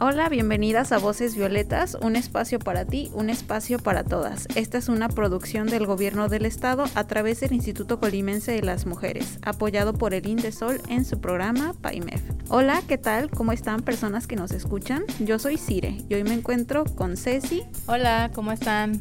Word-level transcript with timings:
Hola, 0.00 0.28
bienvenidas 0.28 0.90
a 0.90 0.98
Voces 0.98 1.36
Violetas, 1.36 1.96
un 2.02 2.16
espacio 2.16 2.58
para 2.58 2.84
ti, 2.84 3.12
un 3.14 3.30
espacio 3.30 3.78
para 3.78 4.02
todas. 4.02 4.48
Esta 4.56 4.76
es 4.76 4.88
una 4.88 5.08
producción 5.08 5.68
del 5.68 5.86
Gobierno 5.86 6.28
del 6.28 6.46
Estado 6.46 6.86
a 6.96 7.06
través 7.06 7.38
del 7.38 7.52
Instituto 7.52 8.00
Colimense 8.00 8.50
de 8.50 8.62
las 8.62 8.86
Mujeres, 8.86 9.38
apoyado 9.42 9.92
por 9.94 10.12
el 10.12 10.26
Indesol 10.26 10.80
en 10.88 11.04
su 11.04 11.20
programa 11.20 11.74
PAIMEF. 11.80 12.22
Hola, 12.48 12.82
¿qué 12.88 12.98
tal? 12.98 13.30
¿Cómo 13.30 13.52
están 13.52 13.82
personas 13.82 14.26
que 14.26 14.34
nos 14.34 14.50
escuchan? 14.50 15.04
Yo 15.20 15.38
soy 15.38 15.58
Cire 15.58 15.98
y 16.08 16.14
hoy 16.14 16.24
me 16.24 16.34
encuentro 16.34 16.84
con 16.84 17.16
Ceci. 17.16 17.62
Hola, 17.86 18.32
¿cómo 18.34 18.50
están? 18.50 19.00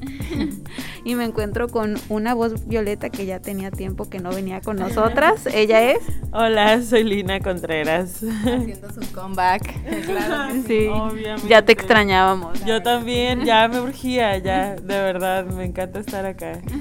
y 1.04 1.16
me 1.16 1.26
encuentro 1.26 1.70
con 1.70 1.96
una 2.10 2.36
voz 2.36 2.68
violeta 2.68 3.10
que 3.10 3.26
ya 3.26 3.40
tenía 3.40 3.72
tiempo 3.72 4.10
que 4.10 4.20
no 4.20 4.32
venía 4.32 4.62
con 4.62 4.78
nosotras. 4.78 5.48
Ella 5.52 5.92
es. 5.92 6.00
Hola, 6.32 6.82
soy 6.84 7.04
Lina 7.04 7.40
Contreras. 7.40 8.24
Haciendo 8.24 8.94
su 8.94 9.12
comeback. 9.12 10.06
claro 10.06 10.54
sí. 10.68 10.83
Obviamente. 10.90 11.48
Ya 11.48 11.64
te 11.64 11.74
extrañábamos. 11.74 12.64
Yo 12.66 12.82
también, 12.82 13.46
ya 13.46 13.68
me 13.68 13.80
urgía, 13.80 14.38
ya, 14.38 14.76
de 14.76 15.02
verdad, 15.02 15.46
me 15.46 15.66
encanta 15.66 16.00
estar 16.00 16.26
acá. 16.26 16.60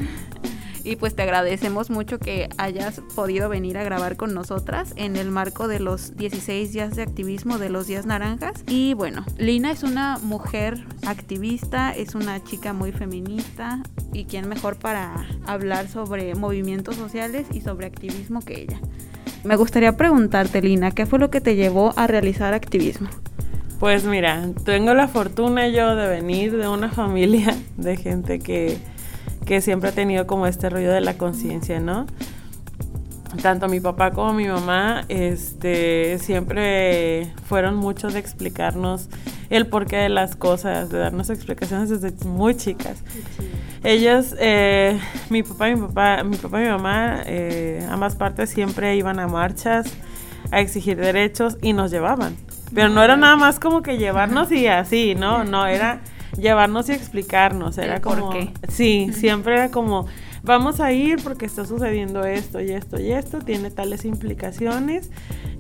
Y 0.84 0.97
pues 0.97 1.14
te 1.14 1.22
agradecemos 1.22 1.91
mucho 1.91 2.19
que 2.19 2.48
hayas 2.58 3.00
podido 3.14 3.48
venir 3.48 3.78
a 3.78 3.84
grabar 3.84 4.17
con 4.17 4.34
nosotras 4.34 4.92
en 4.97 5.17
el 5.17 5.30
marco 5.30 5.69
de 5.69 5.78
los 5.78 6.17
16 6.17 6.73
días 6.73 6.97
de 6.97 7.03
activismo 7.03 7.58
de 7.58 7.70
los 7.70 7.86
días 7.86 8.05
naranjas. 8.05 8.64
Y 8.67 8.95
bueno, 8.95 9.25
Lina 9.39 9.70
es 9.70 9.84
una 9.84 10.19
mujer 10.19 10.84
activista, 11.06 11.92
es 11.92 12.14
una 12.14 12.42
chica 12.42 12.73
muy 12.73 12.91
feminista 12.91 13.80
y 14.12 14.25
quién 14.25 14.48
mejor 14.48 14.77
para 14.77 15.25
hablar 15.47 15.89
sobre 15.89 16.34
movimientos 16.34 16.97
sociales 16.97 17.47
y 17.53 17.61
sobre 17.61 17.86
activismo 17.86 18.41
que 18.41 18.62
ella. 18.62 18.80
Me 19.45 19.56
gustaría 19.56 19.97
preguntarte, 19.97 20.62
Lina, 20.62 20.91
¿qué 20.91 21.06
fue 21.06 21.19
lo 21.19 21.30
que 21.30 21.41
te 21.41 21.55
llevó 21.55 21.92
a 21.97 22.06
realizar 22.06 22.55
activismo? 22.55 23.08
Pues 23.83 24.05
mira, 24.05 24.48
tengo 24.64 24.94
la 24.94 25.08
fortuna 25.08 25.66
yo 25.66 25.97
de 25.97 26.06
venir 26.06 26.56
de 26.56 26.69
una 26.69 26.88
familia 26.88 27.56
de 27.77 27.97
gente 27.97 28.39
que, 28.39 28.78
siempre 29.61 29.89
ha 29.89 29.92
tenido 29.92 30.24
como 30.24 30.47
este 30.47 30.70
rollo 30.70 30.92
de 30.92 31.00
la 31.00 31.14
conciencia, 31.14 31.80
¿no? 31.80 32.06
Tanto 33.42 33.66
mi 33.66 33.80
papá 33.80 34.12
como 34.12 34.34
mi 34.34 34.47
mamá 34.47 35.05
este, 35.08 36.20
siempre 36.20 37.33
fueron 37.48 37.74
muchos 37.74 38.12
de 38.12 38.20
explicarnos 38.20 39.08
el 39.50 39.66
porqué 39.66 39.96
de 39.96 40.11
las 40.11 40.36
cosas, 40.36 40.89
de 40.91 41.00
darnos 41.00 41.28
explicaciones 41.28 41.91
desde 41.91 42.12
muy 42.24 42.56
chicas. 42.56 43.02
Ellos, 43.83 44.36
eh, 44.39 44.96
mi 45.28 45.42
papá 45.42 45.70
y 45.70 45.74
mi 45.74 45.89
papá, 45.89 46.22
mi 46.22 46.36
papá 46.36 46.61
y 46.61 46.64
mi 46.67 46.70
mamá, 46.70 47.22
eh, 47.27 47.84
ambas 47.91 48.14
partes 48.14 48.50
siempre 48.50 48.94
iban 48.94 49.19
a 49.19 49.27
marchas 49.27 49.92
a 50.52 50.61
exigir 50.61 50.98
derechos 50.98 51.58
y 51.62 51.72
nos 51.72 51.91
llevaban. 51.91 52.36
Pero 52.75 52.89
no 52.89 53.03
era 53.03 53.17
nada 53.17 53.37
más 53.37 53.61
como 53.61 53.83
que 53.83 53.98
llevarnos 53.98 54.51
y 54.53 54.67
así, 54.67 55.15
¿no? 55.15 55.45
No, 55.45 55.67
era 55.67 56.01
llevarnos 56.37 56.89
y 56.89 56.92
explicarnos. 56.92 57.79
Era 57.79 58.01
como. 58.01 58.31
¿Por 58.31 58.39
qué? 58.39 58.53
Sí, 58.69 59.11
siempre 59.12 59.55
era 59.55 59.70
como. 59.70 60.06
Vamos 60.45 60.81
a 60.81 60.91
ir 60.92 61.23
porque 61.23 61.47
está 61.47 61.64
sucediendo 61.64 62.24
esto 62.24 62.61
y 62.61 62.73
esto 62.73 63.01
y 63.01 63.13
esto, 63.13 63.39
tiene 63.39 63.70
tales 63.70 64.05
implicaciones. 64.05 65.11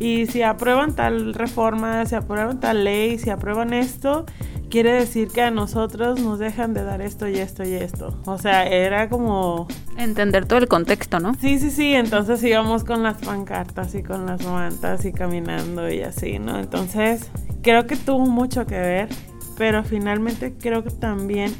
Y 0.00 0.26
si 0.26 0.42
aprueban 0.42 0.96
tal 0.96 1.34
reforma, 1.34 2.04
si 2.06 2.16
aprueban 2.16 2.58
tal 2.58 2.82
ley, 2.82 3.16
si 3.18 3.30
aprueban 3.30 3.72
esto, 3.74 4.26
quiere 4.70 4.92
decir 4.92 5.28
que 5.28 5.42
a 5.42 5.52
nosotros 5.52 6.18
nos 6.20 6.40
dejan 6.40 6.74
de 6.74 6.82
dar 6.82 7.00
esto 7.00 7.28
y 7.28 7.36
esto 7.36 7.62
y 7.62 7.74
esto. 7.74 8.18
O 8.26 8.38
sea, 8.38 8.66
era 8.66 9.08
como... 9.08 9.68
Entender 9.96 10.46
todo 10.46 10.58
el 10.58 10.68
contexto, 10.68 11.20
¿no? 11.20 11.34
Sí, 11.34 11.58
sí, 11.58 11.70
sí. 11.70 11.94
Entonces 11.94 12.42
íbamos 12.42 12.84
con 12.84 13.02
las 13.02 13.18
pancartas 13.18 13.94
y 13.94 14.02
con 14.02 14.26
las 14.26 14.44
mantas 14.44 15.04
y 15.04 15.12
caminando 15.12 15.90
y 15.90 16.02
así, 16.02 16.38
¿no? 16.38 16.58
Entonces, 16.58 17.30
creo 17.62 17.86
que 17.86 17.96
tuvo 17.96 18.26
mucho 18.26 18.66
que 18.66 18.78
ver, 18.78 19.08
pero 19.56 19.84
finalmente 19.84 20.54
creo 20.54 20.82
que 20.82 20.90
también 20.90 21.54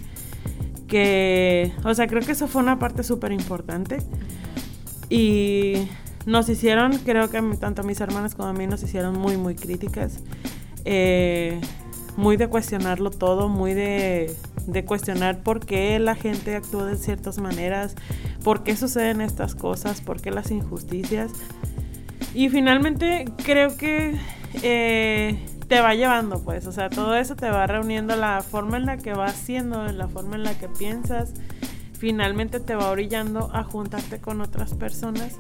que... 0.88 1.72
O 1.84 1.94
sea, 1.94 2.06
creo 2.06 2.22
que 2.22 2.32
eso 2.32 2.48
fue 2.48 2.62
una 2.62 2.78
parte 2.78 3.02
súper 3.02 3.32
importante. 3.32 3.98
Y 5.08 5.88
nos 6.26 6.48
hicieron, 6.48 6.98
creo 6.98 7.30
que 7.30 7.40
tanto 7.60 7.82
mis 7.82 8.00
hermanas 8.00 8.34
como 8.34 8.48
a 8.48 8.52
mí 8.52 8.66
nos 8.66 8.82
hicieron 8.82 9.18
muy, 9.18 9.36
muy 9.36 9.54
críticas. 9.54 10.20
Eh, 10.84 11.60
muy 12.16 12.36
de 12.36 12.48
cuestionarlo 12.48 13.10
todo, 13.10 13.48
muy 13.48 13.74
de, 13.74 14.34
cuestionar 14.84 15.42
por 15.42 15.64
qué 15.64 15.98
la 15.98 16.14
gente 16.14 16.56
actúa 16.56 16.86
de 16.86 16.96
ciertas 16.96 17.38
maneras, 17.38 17.94
por 18.44 18.62
qué 18.62 18.76
suceden 18.76 19.20
estas 19.20 19.54
cosas, 19.54 20.00
por 20.00 20.20
qué 20.20 20.30
las 20.30 20.50
injusticias. 20.50 21.32
Y 22.34 22.48
finalmente 22.48 23.26
creo 23.44 23.76
que 23.76 24.16
eh, 24.62 25.38
te 25.68 25.80
va 25.80 25.94
llevando, 25.94 26.42
pues, 26.42 26.66
o 26.66 26.72
sea, 26.72 26.88
todo 26.88 27.16
eso 27.16 27.36
te 27.36 27.50
va 27.50 27.66
reuniendo 27.66 28.16
la 28.16 28.40
forma 28.42 28.76
en 28.76 28.86
la 28.86 28.96
que 28.96 29.12
vas 29.12 29.34
siendo, 29.34 29.84
la 29.86 30.08
forma 30.08 30.36
en 30.36 30.44
la 30.44 30.54
que 30.58 30.68
piensas, 30.68 31.34
finalmente 31.98 32.60
te 32.60 32.74
va 32.74 32.90
orillando 32.90 33.50
a 33.52 33.62
juntarte 33.64 34.20
con 34.20 34.40
otras 34.40 34.74
personas 34.74 35.36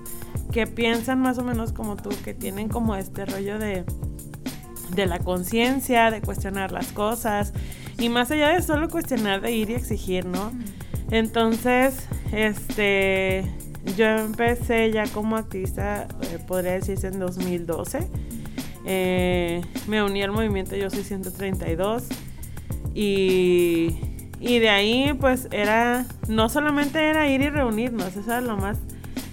que 0.52 0.66
piensan 0.66 1.20
más 1.20 1.38
o 1.38 1.44
menos 1.44 1.72
como 1.72 1.96
tú, 1.96 2.10
que 2.24 2.34
tienen 2.34 2.68
como 2.68 2.94
este 2.94 3.24
rollo 3.24 3.58
de 3.58 3.84
de 4.94 5.06
la 5.06 5.18
conciencia, 5.18 6.10
de 6.10 6.20
cuestionar 6.20 6.72
las 6.72 6.92
cosas 6.92 7.52
y 7.98 8.08
más 8.08 8.30
allá 8.30 8.50
de 8.50 8.62
solo 8.62 8.88
cuestionar, 8.88 9.40
de 9.40 9.52
ir 9.52 9.70
y 9.70 9.74
exigir, 9.74 10.24
¿no? 10.26 10.52
Entonces, 11.10 12.08
este, 12.32 13.44
yo 13.96 14.06
empecé 14.06 14.90
ya 14.92 15.06
como 15.08 15.36
activista, 15.36 16.08
eh, 16.22 16.38
podría 16.46 16.72
decirse 16.72 17.08
en 17.08 17.18
2012. 17.18 18.08
Eh, 18.84 19.60
me 19.86 20.02
uní 20.02 20.22
al 20.22 20.32
movimiento 20.32 20.74
Yo 20.74 20.90
Soy 20.90 21.04
132 21.04 22.04
y, 22.94 23.96
y 24.40 24.58
de 24.58 24.68
ahí 24.70 25.16
pues 25.20 25.48
era, 25.52 26.04
no 26.28 26.48
solamente 26.48 26.98
era 26.98 27.28
ir 27.28 27.42
y 27.42 27.48
reunirnos, 27.48 28.16
eso 28.16 28.30
era 28.30 28.40
lo 28.40 28.56
más, 28.56 28.78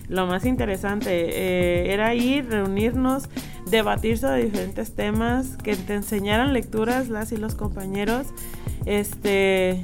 lo 0.08 0.28
más 0.28 0.46
interesante, 0.46 1.10
eh, 1.10 1.94
era 1.94 2.14
ir, 2.14 2.48
reunirnos, 2.48 3.30
debatir 3.66 4.18
sobre 4.18 4.46
diferentes 4.46 4.96
temas, 4.96 5.58
que 5.58 5.76
te 5.76 5.96
enseñaran 5.96 6.54
lecturas 6.54 7.10
las 7.10 7.32
y 7.32 7.38
los 7.38 7.56
compañeros, 7.56 8.28
este 8.86 9.82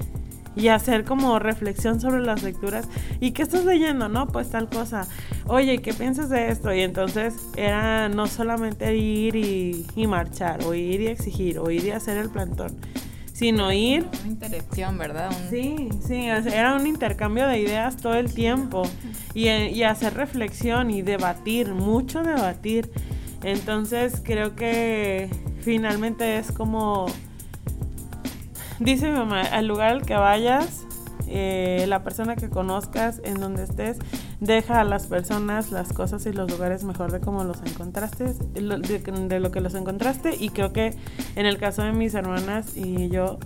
y 0.55 0.69
hacer 0.69 1.03
como 1.03 1.37
reflexión 1.39 1.99
sobre 1.99 2.21
las 2.21 2.43
lecturas. 2.43 2.87
¿Y 3.19 3.31
qué 3.31 3.43
estás 3.43 3.65
leyendo? 3.65 4.09
No, 4.09 4.27
pues 4.27 4.49
tal 4.49 4.69
cosa. 4.69 5.07
Oye, 5.47 5.79
¿qué 5.79 5.93
piensas 5.93 6.29
de 6.29 6.49
esto? 6.49 6.73
Y 6.73 6.81
entonces 6.81 7.33
era 7.57 8.09
no 8.09 8.27
solamente 8.27 8.95
ir 8.95 9.35
y, 9.35 10.07
marchar, 10.07 10.63
o 10.63 10.73
ir 10.73 11.01
y 11.01 11.07
exigir, 11.07 11.59
o 11.59 11.69
ir 11.69 11.85
y 11.85 11.91
hacer 11.91 12.17
el 12.17 12.29
plantón, 12.29 12.75
sino 13.33 13.71
ir... 13.71 14.07
Una 14.21 14.31
interacción, 14.31 14.97
¿verdad? 14.97 15.29
Sí, 15.49 15.89
sí, 16.07 16.25
era 16.25 16.75
un 16.75 16.87
intercambio 16.87 17.47
de 17.47 17.59
ideas 17.59 17.97
todo 17.97 18.15
el 18.15 18.33
tiempo 18.33 18.83
y, 19.33 19.49
y 19.49 19.83
hacer 19.83 20.13
reflexión 20.13 20.89
y 20.89 21.01
debatir, 21.01 21.73
mucho 21.73 22.23
debatir. 22.23 22.89
Entonces 23.45 24.23
creo 24.23 24.55
que 24.55 25.29
finalmente 25.61 26.39
es 26.39 26.51
como, 26.51 27.05
dice 28.79 29.11
mi 29.11 29.17
mamá, 29.19 29.41
al 29.41 29.67
lugar 29.67 29.91
al 29.91 30.01
que 30.01 30.15
vayas, 30.15 30.87
eh, 31.27 31.85
la 31.87 32.03
persona 32.03 32.35
que 32.35 32.49
conozcas, 32.49 33.21
en 33.23 33.35
donde 33.35 33.63
estés, 33.63 33.99
deja 34.39 34.81
a 34.81 34.83
las 34.83 35.05
personas, 35.05 35.71
las 35.71 35.93
cosas 35.93 36.25
y 36.25 36.33
los 36.33 36.49
lugares 36.49 36.83
mejor 36.83 37.11
de 37.11 37.19
cómo 37.19 37.43
los 37.43 37.61
encontraste, 37.61 38.33
de, 38.33 38.61
lo 39.39 39.51
que 39.51 39.61
los 39.61 39.75
encontraste. 39.75 40.35
Y 40.39 40.49
creo 40.49 40.73
que 40.73 40.95
en 41.35 41.45
el 41.45 41.59
caso 41.59 41.83
de 41.83 41.91
mis 41.91 42.15
hermanas 42.15 42.75
y 42.75 43.09
yo 43.09 43.37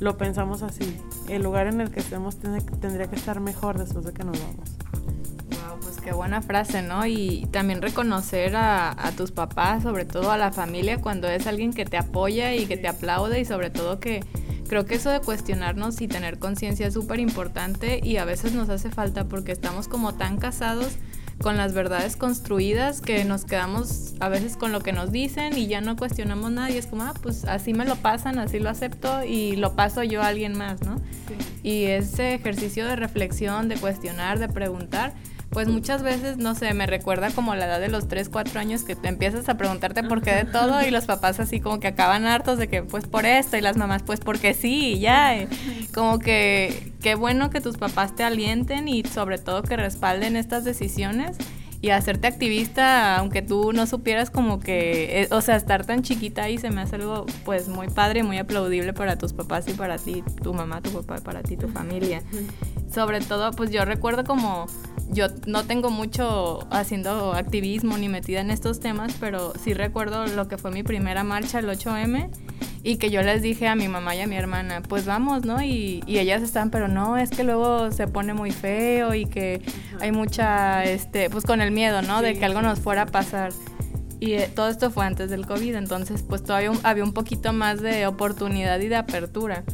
lo 0.00 0.18
pensamos 0.18 0.64
así. 0.64 0.98
El 1.28 1.44
lugar 1.44 1.68
en 1.68 1.80
el 1.80 1.92
que 1.92 2.00
estemos 2.00 2.38
tendría 2.38 3.06
que 3.06 3.14
estar 3.14 3.38
mejor 3.38 3.78
después 3.78 4.04
de 4.04 4.12
que 4.12 4.24
nos 4.24 4.36
vamos. 4.40 5.03
Qué 6.04 6.12
buena 6.12 6.42
frase, 6.42 6.82
¿no? 6.82 7.06
Y 7.06 7.48
también 7.50 7.80
reconocer 7.80 8.56
a, 8.56 9.10
tus 9.16 9.30
papás, 9.32 9.84
sobre 9.84 10.04
todo 10.04 10.30
a 10.32 10.36
la 10.36 10.52
familia, 10.52 11.00
cuando 11.00 11.28
es 11.28 11.46
alguien 11.46 11.72
que 11.72 11.86
te 11.86 11.96
apoya 11.96 12.54
y 12.54 12.66
que 12.66 12.76
te 12.76 12.88
aplaude 12.88 13.40
y 13.40 13.46
sobre 13.46 13.70
todo 13.70 14.00
que 14.00 14.22
creo 14.68 14.84
que 14.84 14.96
eso 14.96 15.08
de 15.08 15.20
cuestionarnos 15.20 16.02
y 16.02 16.08
tener 16.08 16.38
conciencia 16.38 16.88
es 16.88 16.94
súper 16.94 17.20
importante 17.20 18.00
y 18.02 18.18
a 18.18 18.26
veces 18.26 18.52
nos 18.52 18.68
hace 18.68 18.90
falta 18.90 19.24
porque 19.24 19.52
estamos 19.52 19.88
como 19.88 20.12
tan 20.14 20.36
casados 20.36 20.92
con 21.40 21.56
las 21.56 21.72
verdades 21.72 22.16
construidas 22.16 23.00
que 23.00 23.24
nos 23.24 23.46
quedamos 23.46 24.14
a 24.20 24.28
veces 24.28 24.58
con 24.58 24.72
lo 24.72 24.80
que 24.80 24.92
nos 24.92 25.10
dicen 25.10 25.56
y 25.56 25.68
ya 25.68 25.80
no 25.80 25.96
cuestionamos 25.96 26.50
nada 26.50 26.70
y 26.70 26.76
es 26.76 26.86
como, 26.86 27.04
ah, 27.04 27.14
pues 27.22 27.46
así 27.46 27.72
me 27.72 27.86
lo 27.86 27.96
pasan, 27.96 28.38
así 28.38 28.58
lo 28.58 28.68
acepto 28.68 29.24
y 29.24 29.56
lo 29.56 29.74
paso 29.74 30.02
yo 30.02 30.20
a 30.22 30.26
alguien 30.26 30.56
más, 30.56 30.82
¿no? 30.82 31.00
Y 31.62 31.84
ese 31.84 32.34
ejercicio 32.34 32.86
de 32.86 32.96
reflexión, 32.96 33.68
de 33.68 33.76
cuestionar, 33.76 34.38
de 34.38 34.48
preguntar, 34.48 35.14
pues 35.54 35.68
muchas 35.68 36.02
veces, 36.02 36.36
no 36.36 36.54
sé, 36.54 36.74
me 36.74 36.86
recuerda 36.86 37.30
como 37.30 37.54
la 37.54 37.66
edad 37.66 37.80
de 37.80 37.88
los 37.88 38.08
3, 38.08 38.28
4 38.28 38.60
años 38.60 38.82
que 38.82 38.96
te 38.96 39.08
empiezas 39.08 39.48
a 39.48 39.56
preguntarte 39.56 40.02
por 40.02 40.20
qué 40.20 40.32
de 40.32 40.44
todo 40.44 40.82
y 40.86 40.90
los 40.90 41.04
papás 41.06 41.40
así 41.40 41.60
como 41.60 41.80
que 41.80 41.88
acaban 41.88 42.26
hartos 42.26 42.58
de 42.58 42.68
que 42.68 42.82
pues 42.82 43.06
por 43.06 43.24
esto 43.24 43.56
y 43.56 43.60
las 43.60 43.76
mamás 43.76 44.02
pues 44.02 44.20
porque 44.20 44.52
sí, 44.52 44.98
ya. 44.98 45.46
como 45.94 46.18
que 46.18 46.92
qué 47.00 47.14
bueno 47.14 47.50
que 47.50 47.60
tus 47.60 47.78
papás 47.78 48.16
te 48.16 48.24
alienten 48.24 48.88
y 48.88 49.04
sobre 49.04 49.38
todo 49.38 49.62
que 49.62 49.76
respalden 49.76 50.36
estas 50.36 50.64
decisiones 50.64 51.38
y 51.84 51.90
hacerte 51.90 52.26
activista, 52.26 53.18
aunque 53.18 53.42
tú 53.42 53.74
no 53.74 53.86
supieras 53.86 54.30
como 54.30 54.58
que, 54.58 55.20
eh, 55.20 55.28
o 55.30 55.42
sea, 55.42 55.56
estar 55.56 55.84
tan 55.84 56.00
chiquita 56.02 56.44
ahí 56.44 56.56
se 56.56 56.70
me 56.70 56.80
hace 56.80 56.96
algo 56.96 57.26
pues 57.44 57.68
muy 57.68 57.88
padre, 57.88 58.22
muy 58.22 58.38
aplaudible 58.38 58.94
para 58.94 59.18
tus 59.18 59.34
papás 59.34 59.68
y 59.68 59.74
para 59.74 59.98
ti, 59.98 60.24
tu 60.42 60.54
mamá, 60.54 60.80
tu 60.80 60.90
papá, 60.92 61.22
para 61.22 61.42
ti, 61.42 61.58
tu 61.58 61.68
familia. 61.68 62.22
Sobre 62.90 63.20
todo, 63.20 63.50
pues 63.50 63.70
yo 63.70 63.84
recuerdo 63.84 64.24
como 64.24 64.66
yo 65.10 65.26
no 65.46 65.64
tengo 65.64 65.90
mucho 65.90 66.66
haciendo 66.70 67.34
activismo 67.34 67.98
ni 67.98 68.08
metida 68.08 68.40
en 68.40 68.50
estos 68.50 68.80
temas, 68.80 69.14
pero 69.20 69.52
sí 69.62 69.74
recuerdo 69.74 70.26
lo 70.26 70.48
que 70.48 70.58
fue 70.58 70.70
mi 70.70 70.82
primera 70.82 71.24
marcha, 71.24 71.58
el 71.58 71.68
8M, 71.68 72.30
y 72.82 72.96
que 72.96 73.10
yo 73.10 73.22
les 73.22 73.42
dije 73.42 73.66
a 73.66 73.74
mi 73.74 73.88
mamá 73.88 74.14
y 74.14 74.20
a 74.20 74.26
mi 74.26 74.36
hermana, 74.36 74.82
pues 74.82 75.06
vamos, 75.06 75.44
¿no? 75.44 75.62
Y, 75.62 76.02
ellas 76.06 76.42
estaban, 76.42 76.70
pero 76.70 76.88
no, 76.88 77.16
es 77.16 77.30
que 77.30 77.44
luego 77.44 77.90
se 77.92 78.06
pone 78.06 78.34
muy 78.34 78.50
feo 78.50 79.14
y 79.14 79.26
que 79.26 79.60
hay 80.00 80.12
mucha, 80.12 80.84
este, 80.84 81.30
pues 81.30 81.44
con 81.44 81.60
el 81.60 81.70
miedo, 81.70 82.02
¿no? 82.02 82.22
de 82.22 82.38
que 82.38 82.44
algo 82.44 82.62
nos 82.62 82.78
fuera 82.80 83.02
a 83.02 83.06
pasar. 83.06 83.52
Y 84.20 84.34
eh, 84.34 84.50
todo 84.54 84.68
esto 84.68 84.90
fue 84.90 85.04
antes 85.04 85.30
del 85.30 85.46
COVID, 85.46 85.74
entonces 85.74 86.22
pues 86.22 86.42
todavía 86.42 86.72
había 86.82 87.04
un 87.04 87.12
poquito 87.12 87.52
más 87.52 87.80
de 87.80 88.06
oportunidad 88.06 88.80
y 88.80 88.88
de 88.88 88.96
apertura. 88.96 89.64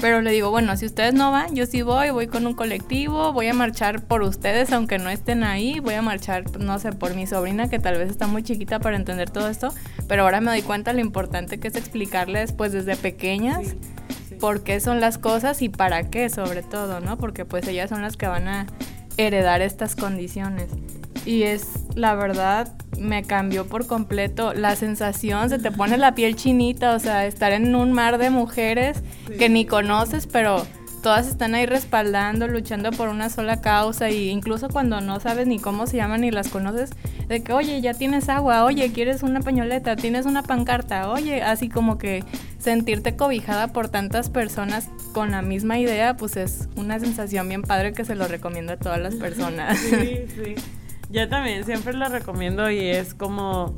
Pero 0.00 0.20
le 0.20 0.30
digo, 0.30 0.50
bueno, 0.50 0.76
si 0.76 0.86
ustedes 0.86 1.14
no 1.14 1.32
van, 1.32 1.54
yo 1.54 1.64
sí 1.64 1.82
voy, 1.82 2.10
voy 2.10 2.26
con 2.26 2.46
un 2.46 2.54
colectivo, 2.54 3.32
voy 3.32 3.48
a 3.48 3.54
marchar 3.54 4.02
por 4.02 4.22
ustedes, 4.22 4.70
aunque 4.72 4.98
no 4.98 5.08
estén 5.08 5.42
ahí, 5.42 5.80
voy 5.80 5.94
a 5.94 6.02
marchar, 6.02 6.58
no 6.58 6.78
sé, 6.78 6.92
por 6.92 7.14
mi 7.14 7.26
sobrina, 7.26 7.70
que 7.70 7.78
tal 7.78 7.96
vez 7.96 8.10
está 8.10 8.26
muy 8.26 8.42
chiquita 8.42 8.78
para 8.78 8.96
entender 8.96 9.30
todo 9.30 9.48
esto, 9.48 9.72
pero 10.06 10.22
ahora 10.22 10.40
me 10.40 10.50
doy 10.50 10.62
cuenta 10.62 10.92
lo 10.92 11.00
importante 11.00 11.58
que 11.58 11.68
es 11.68 11.76
explicarles, 11.76 12.52
pues 12.52 12.72
desde 12.72 12.96
pequeñas, 12.96 13.74
por 14.38 14.62
qué 14.62 14.80
son 14.80 15.00
las 15.00 15.16
cosas 15.16 15.62
y 15.62 15.70
para 15.70 16.10
qué, 16.10 16.28
sobre 16.28 16.62
todo, 16.62 17.00
¿no? 17.00 17.16
Porque 17.16 17.46
pues 17.46 17.66
ellas 17.66 17.88
son 17.88 18.02
las 18.02 18.18
que 18.18 18.26
van 18.26 18.48
a 18.48 18.66
heredar 19.16 19.62
estas 19.62 19.96
condiciones. 19.96 20.68
Y 21.26 21.42
es, 21.42 21.84
la 21.94 22.14
verdad, 22.14 22.72
me 22.98 23.24
cambió 23.24 23.66
por 23.66 23.86
completo 23.86 24.54
la 24.54 24.76
sensación, 24.76 25.50
se 25.50 25.58
te 25.58 25.70
pone 25.70 25.98
la 25.98 26.14
piel 26.14 26.36
chinita, 26.36 26.94
o 26.94 26.98
sea, 26.98 27.26
estar 27.26 27.52
en 27.52 27.74
un 27.74 27.92
mar 27.92 28.18
de 28.18 28.30
mujeres 28.30 29.02
que 29.38 29.48
ni 29.48 29.66
conoces, 29.66 30.26
pero 30.26 30.64
todas 31.02 31.28
están 31.28 31.54
ahí 31.54 31.66
respaldando, 31.66 32.48
luchando 32.48 32.90
por 32.90 33.08
una 33.08 33.30
sola 33.30 33.60
causa 33.60 34.10
y 34.10 34.28
incluso 34.28 34.68
cuando 34.68 35.00
no 35.00 35.20
sabes 35.20 35.46
ni 35.46 35.58
cómo 35.58 35.86
se 35.86 35.98
llaman 35.98 36.22
ni 36.22 36.30
las 36.30 36.48
conoces, 36.48 36.90
de 37.28 37.42
que, 37.42 37.52
oye, 37.52 37.80
ya 37.80 37.94
tienes 37.94 38.28
agua, 38.28 38.64
oye, 38.64 38.90
quieres 38.92 39.22
una 39.22 39.40
pañoleta, 39.40 39.96
tienes 39.96 40.26
una 40.26 40.42
pancarta, 40.42 41.10
oye, 41.10 41.42
así 41.42 41.68
como 41.68 41.98
que 41.98 42.24
sentirte 42.58 43.14
cobijada 43.14 43.68
por 43.68 43.88
tantas 43.88 44.30
personas 44.30 44.88
con 45.12 45.30
la 45.30 45.42
misma 45.42 45.78
idea, 45.78 46.16
pues 46.16 46.36
es 46.36 46.68
una 46.76 46.98
sensación 46.98 47.48
bien 47.48 47.62
padre 47.62 47.92
que 47.92 48.04
se 48.04 48.16
lo 48.16 48.26
recomiendo 48.26 48.72
a 48.72 48.76
todas 48.76 48.98
las 48.98 49.14
personas. 49.26 49.78
Sí, 49.78 50.24
sí. 50.34 50.54
Yo 51.10 51.28
también 51.28 51.64
siempre 51.64 51.92
lo 51.92 52.08
recomiendo 52.08 52.70
y 52.70 52.80
es 52.80 53.14
como... 53.14 53.74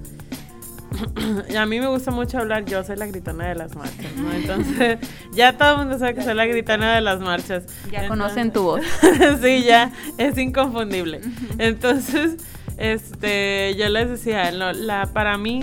a 1.58 1.66
mí 1.66 1.80
me 1.80 1.86
gusta 1.86 2.10
mucho 2.10 2.38
hablar, 2.38 2.64
yo 2.64 2.82
soy 2.82 2.96
la 2.96 3.06
gritona 3.06 3.48
de 3.48 3.54
las 3.54 3.76
marchas, 3.76 4.14
¿no? 4.16 4.32
Entonces, 4.32 4.98
ya 5.32 5.56
todo 5.56 5.72
el 5.72 5.78
mundo 5.78 5.98
sabe 5.98 6.14
que 6.14 6.22
soy 6.22 6.34
la 6.34 6.46
gritona 6.46 6.94
de 6.94 7.00
las 7.02 7.20
marchas. 7.20 7.64
Ya 7.92 8.08
conocen 8.08 8.52
tu 8.52 8.62
voz. 8.62 8.80
sí, 9.42 9.64
ya, 9.64 9.92
es 10.16 10.38
inconfundible. 10.38 11.20
Entonces, 11.58 12.36
este, 12.78 13.74
yo 13.76 13.88
les 13.88 14.08
decía, 14.08 14.50
la, 14.50 15.06
para 15.12 15.36
mí, 15.36 15.62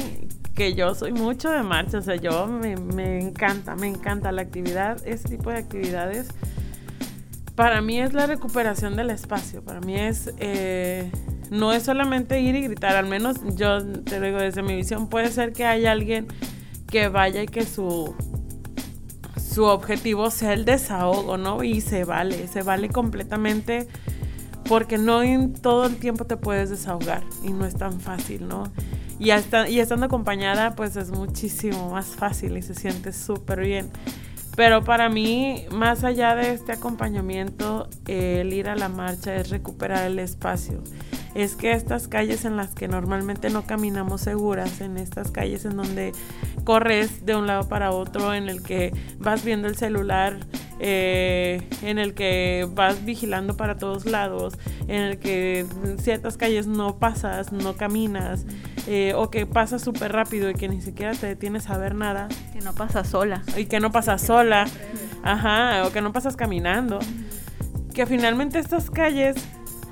que 0.53 0.75
yo 0.75 0.93
soy 0.93 1.11
mucho 1.11 1.49
de 1.49 1.63
marcha, 1.63 1.97
o 1.97 2.01
sea, 2.01 2.15
yo 2.15 2.45
me, 2.47 2.77
me 2.77 3.19
encanta, 3.19 3.75
me 3.75 3.87
encanta 3.87 4.31
la 4.31 4.43
actividad, 4.43 5.05
ese 5.05 5.27
tipo 5.27 5.49
de 5.49 5.57
actividades. 5.57 6.27
Para 7.55 7.81
mí 7.81 7.99
es 7.99 8.13
la 8.13 8.27
recuperación 8.27 8.95
del 8.95 9.09
espacio, 9.09 9.63
para 9.63 9.79
mí 9.79 9.95
es... 9.95 10.33
Eh, 10.39 11.09
no 11.51 11.71
es 11.73 11.83
solamente 11.83 12.41
ir 12.41 12.55
y 12.55 12.61
gritar, 12.61 12.95
al 12.95 13.05
menos 13.05 13.37
yo 13.55 13.85
te 14.03 14.19
digo 14.19 14.39
desde 14.39 14.63
mi 14.63 14.75
visión, 14.75 15.07
puede 15.09 15.31
ser 15.31 15.53
que 15.53 15.63
haya 15.63 15.91
alguien 15.91 16.27
que 16.87 17.07
vaya 17.07 17.43
y 17.43 17.47
que 17.47 17.65
su 17.65 18.15
su 19.55 19.63
objetivo 19.63 20.31
sea 20.31 20.51
el 20.51 20.65
desahogo, 20.65 21.37
¿no? 21.37 21.63
Y 21.63 21.79
se 21.79 22.03
vale, 22.03 22.47
se 22.49 22.61
vale 22.61 22.89
completamente 22.89 23.87
porque 24.67 24.97
no 24.97 25.23
en 25.23 25.53
todo 25.53 25.85
el 25.85 25.95
tiempo 25.95 26.25
te 26.25 26.35
puedes 26.35 26.69
desahogar 26.69 27.23
y 27.41 27.53
no 27.53 27.65
es 27.65 27.75
tan 27.75 28.01
fácil, 28.01 28.49
¿no? 28.49 28.63
Y, 29.17 29.29
hasta, 29.29 29.69
y 29.69 29.79
estando 29.79 30.07
acompañada 30.07 30.75
pues 30.75 30.97
es 30.97 31.11
muchísimo 31.11 31.89
más 31.89 32.07
fácil 32.07 32.57
y 32.57 32.61
se 32.63 32.75
siente 32.75 33.13
súper 33.13 33.61
bien. 33.61 33.89
Pero 34.55 34.83
para 34.83 35.09
mí, 35.09 35.65
más 35.71 36.03
allá 36.03 36.35
de 36.35 36.53
este 36.53 36.71
acompañamiento, 36.71 37.89
el 38.07 38.53
ir 38.53 38.69
a 38.69 38.75
la 38.75 38.89
marcha 38.89 39.35
es 39.35 39.49
recuperar 39.49 40.05
el 40.05 40.19
espacio 40.19 40.81
es 41.35 41.55
que 41.55 41.73
estas 41.73 42.07
calles 42.07 42.45
en 42.45 42.55
las 42.55 42.73
que 42.73 42.87
normalmente 42.87 43.49
no 43.49 43.67
caminamos 43.67 44.21
seguras, 44.21 44.79
en 44.79 44.97
estas 44.97 45.31
calles 45.31 45.65
en 45.65 45.75
donde 45.75 46.13
corres 46.63 47.25
de 47.25 47.35
un 47.35 47.45
lado 47.45 47.67
para 47.67 47.91
otro, 47.91 48.33
en 48.33 48.47
el 48.47 48.63
que 48.63 48.93
vas 49.19 49.43
viendo 49.43 49.67
el 49.67 49.75
celular, 49.75 50.39
eh, 50.79 51.67
en 51.81 51.99
el 51.99 52.13
que 52.13 52.67
vas 52.73 53.03
vigilando 53.03 53.57
para 53.57 53.77
todos 53.77 54.05
lados, 54.05 54.57
en 54.87 55.01
el 55.01 55.19
que 55.19 55.65
ciertas 55.99 56.37
calles 56.37 56.67
no 56.67 56.99
pasas, 56.99 57.51
no 57.51 57.75
caminas, 57.75 58.45
eh, 58.87 59.13
o 59.15 59.29
que 59.29 59.45
pasas 59.45 59.81
súper 59.81 60.13
rápido 60.13 60.49
y 60.49 60.53
que 60.53 60.69
ni 60.69 60.81
siquiera 60.81 61.13
te 61.13 61.27
detienes 61.27 61.69
a 61.69 61.77
ver 61.77 61.95
nada. 61.95 62.29
Que 62.53 62.61
no 62.61 62.73
pasas 62.73 63.09
sola. 63.09 63.41
Y 63.57 63.65
que 63.65 63.81
no 63.81 63.91
pasas 63.91 64.21
sola, 64.21 64.67
ajá, 65.23 65.85
o 65.85 65.91
que 65.91 66.01
no 66.01 66.13
pasas 66.13 66.37
caminando. 66.37 66.99
Que 67.93 68.05
finalmente 68.05 68.59
estas 68.59 68.89
calles 68.89 69.35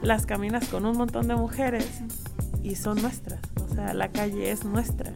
las 0.04 0.26
caminas 0.26 0.68
con 0.68 0.86
un 0.86 0.98
montón 0.98 1.28
de 1.28 1.36
mujeres 1.36 1.88
y 2.62 2.76
son 2.76 3.02
nuestras. 3.02 3.40
O 3.70 3.74
sea, 3.74 3.94
la 3.94 4.10
calle 4.10 4.52
es 4.52 4.66
nuestra. 4.66 5.14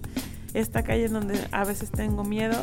Esta 0.53 0.83
calle 0.83 1.09
donde 1.09 1.39
a 1.51 1.65
veces 1.65 1.91
tengo 1.91 2.23
miedo, 2.23 2.55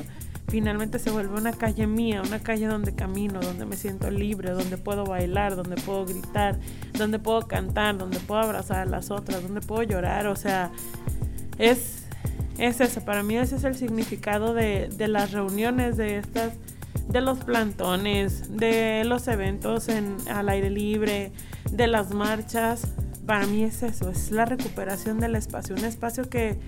finalmente 0.48 0.98
se 0.98 1.10
vuelve 1.10 1.38
una 1.38 1.52
calle 1.52 1.86
mía, 1.86 2.22
una 2.26 2.40
calle 2.40 2.66
donde 2.66 2.94
camino, 2.94 3.40
donde 3.40 3.66
me 3.66 3.76
siento 3.76 4.10
libre, 4.10 4.50
donde 4.50 4.78
puedo 4.78 5.04
bailar, 5.04 5.54
donde 5.54 5.76
puedo 5.76 6.06
gritar, 6.06 6.58
donde 6.98 7.18
puedo 7.18 7.46
cantar, 7.46 7.98
donde 7.98 8.18
puedo 8.20 8.40
abrazar 8.40 8.78
a 8.78 8.86
las 8.86 9.10
otras, 9.10 9.42
donde 9.42 9.60
puedo 9.60 9.82
llorar. 9.82 10.26
O 10.26 10.34
sea, 10.34 10.72
es, 11.58 12.04
es 12.58 12.80
eso. 12.80 13.04
Para 13.04 13.22
mí 13.22 13.36
ese 13.36 13.56
es 13.56 13.64
el 13.64 13.74
significado 13.74 14.54
de, 14.54 14.88
de 14.88 15.08
las 15.08 15.32
reuniones, 15.32 15.98
de 15.98 16.16
estas 16.16 16.54
de 17.08 17.20
los 17.20 17.38
plantones, 17.44 18.56
de 18.56 19.04
los 19.04 19.28
eventos 19.28 19.88
en, 19.88 20.16
al 20.28 20.48
aire 20.48 20.70
libre, 20.70 21.32
de 21.74 21.88
las 21.88 22.14
marchas, 22.14 22.82
para 23.26 23.46
mí 23.46 23.64
es 23.64 23.82
eso, 23.82 24.10
es 24.10 24.30
la 24.30 24.44
recuperación 24.44 25.18
del 25.18 25.34
espacio, 25.34 25.74
un 25.74 25.84
espacio 25.84 26.28
que, 26.28 26.58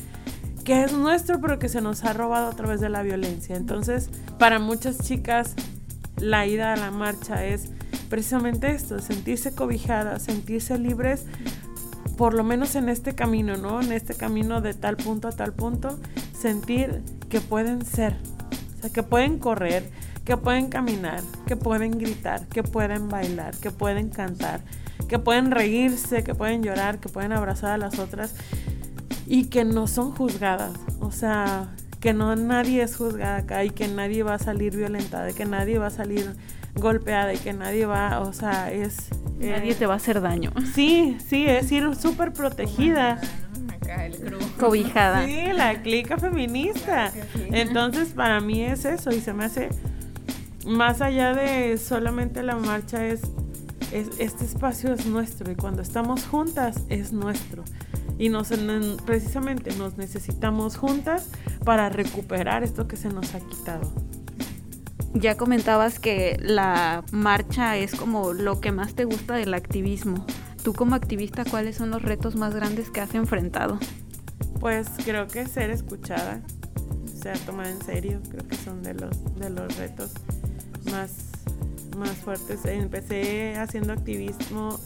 que 0.65 0.83
es 0.83 0.93
nuestro 0.93 1.41
pero 1.41 1.59
que 1.59 1.69
se 1.69 1.81
nos 1.81 2.05
ha 2.05 2.13
robado 2.13 2.49
a 2.49 2.57
través 2.57 2.81
de 2.81 2.89
la 2.89 3.03
violencia. 3.03 3.57
Entonces, 3.57 4.11
para 4.39 4.59
muchas 4.59 4.99
chicas, 4.99 5.55
la 6.19 6.47
ida 6.47 6.73
a 6.73 6.77
la 6.77 6.91
marcha 6.91 7.45
es 7.45 7.71
precisamente 8.09 8.71
esto, 8.71 8.99
sentirse 9.01 9.55
cobijadas, 9.55 10.23
sentirse 10.23 10.79
libres, 10.79 11.25
por 12.17 12.35
lo 12.35 12.43
menos 12.43 12.75
en 12.75 12.89
este 12.89 13.15
camino, 13.15 13.57
¿no? 13.57 13.81
En 13.83 13.93
este 13.93 14.15
camino 14.15 14.61
de 14.61 14.75
tal 14.75 14.97
punto 14.97 15.29
a 15.29 15.33
tal 15.33 15.53
punto, 15.53 15.99
sentir 16.37 17.03
que 17.29 17.41
pueden 17.41 17.85
ser, 17.85 18.17
o 18.79 18.81
sea, 18.83 18.91
que 18.91 19.03
pueden 19.03 19.39
correr, 19.39 19.89
que 20.25 20.37
pueden 20.37 20.69
caminar, 20.69 21.21
que 21.47 21.57
pueden 21.57 21.93
gritar, 21.93 22.47
que 22.49 22.63
pueden 22.63 23.09
bailar, 23.09 23.55
que 23.57 23.71
pueden 23.71 24.09
cantar, 24.09 24.61
que 25.09 25.19
pueden 25.19 25.51
reírse, 25.51 26.25
que 26.25 26.35
pueden 26.35 26.63
llorar, 26.63 26.99
que 26.99 27.09
pueden 27.09 27.33
abrazar 27.33 27.73
a 27.73 27.79
las 27.79 27.99
otras 27.99 28.35
y 29.27 29.47
que 29.47 29.65
no 29.65 29.87
son 29.87 30.13
juzgadas. 30.13 30.73
O 31.01 31.13
sea, 31.13 31.75
que 32.01 32.13
no 32.13 32.37
nadie 32.37 32.83
es 32.83 32.97
juzgada 32.97 33.39
acá 33.39 33.65
y 33.65 33.71
que 33.71 33.89
nadie 33.89 34.23
va 34.23 34.35
a 34.35 34.39
salir 34.39 34.77
violentada, 34.77 35.31
y 35.31 35.35
que 35.35 35.45
nadie 35.45 35.79
va 35.79 35.89
a 35.89 35.91
salir 35.91 36.35
golpeada 36.75 37.33
y 37.33 37.39
que 37.39 37.53
nadie 37.53 37.87
va, 37.87 38.21
o 38.21 38.33
sea, 38.33 38.71
es... 38.71 39.09
Nadie 39.39 39.75
te 39.75 39.87
va 39.87 39.95
a 39.95 39.97
hacer 39.97 40.21
daño. 40.21 40.53
Sí, 40.75 41.19
sí, 41.27 41.47
es 41.47 41.71
ir 41.71 41.95
súper 41.95 42.33
protegida. 42.33 43.21
Cobijada. 44.59 45.27
Sí, 45.27 45.53
la 45.53 45.83
clica 45.83 46.17
feminista. 46.17 47.13
Entonces, 47.51 48.09
para 48.15 48.41
mí 48.41 48.63
es 48.63 48.85
eso 48.85 49.11
y 49.11 49.21
se 49.21 49.35
me 49.35 49.45
hace, 49.45 49.69
más 50.67 51.03
allá 51.03 51.35
de 51.35 51.77
solamente 51.77 52.43
la 52.43 52.57
marcha, 52.57 53.07
es 53.07 53.21
este 54.19 54.45
espacio 54.45 54.93
es 54.93 55.07
nuestro 55.07 55.51
y 55.51 55.55
cuando 55.55 55.83
estamos 55.83 56.25
juntas 56.27 56.83
es 56.89 57.13
nuestro. 57.13 57.65
Y 58.19 58.29
nos, 58.29 58.49
precisamente 59.05 59.75
nos 59.77 59.97
necesitamos 59.97 60.77
juntas 60.77 61.31
para 61.65 61.89
recuperar 61.89 62.63
esto 62.63 62.89
que 62.89 62.97
se 62.97 63.09
nos 63.09 63.35
ha 63.35 63.41
quitado. 63.41 63.93
Ya 65.15 65.37
comentabas 65.37 65.99
que 65.99 66.37
la 66.41 67.05
marcha 67.11 67.77
es 67.77 67.95
como 67.95 68.33
lo 68.33 68.61
que 68.61 68.73
más 68.73 68.95
te 68.95 69.05
gusta 69.05 69.35
del 69.35 69.55
activismo. 69.55 70.27
Tú 70.63 70.73
como 70.73 70.95
activista, 70.95 71.45
¿cuáles 71.45 71.77
son 71.77 71.91
los 71.91 72.03
retos 72.03 72.37
más 72.37 72.55
grandes 72.55 72.91
que 72.91 73.01
has 73.01 73.15
enfrentado? 73.15 73.79
Pues 74.61 74.89
creo 75.05 75.27
que 75.29 75.47
ser 75.47 75.71
escuchada, 75.71 76.43
ser 77.15 77.39
tomada 77.41 77.71
en 77.71 77.81
serio, 77.83 78.21
creo 78.31 78.47
que 78.47 78.57
son 78.57 78.83
de 78.83 78.95
los, 78.95 79.37
de 79.37 79.51
los 79.51 79.77
retos 79.77 80.13
más, 80.91 81.13
más 81.97 82.11
fuertes. 82.11 82.65
Empecé 82.65 83.57
haciendo 83.57 83.93
activismo 83.93 84.79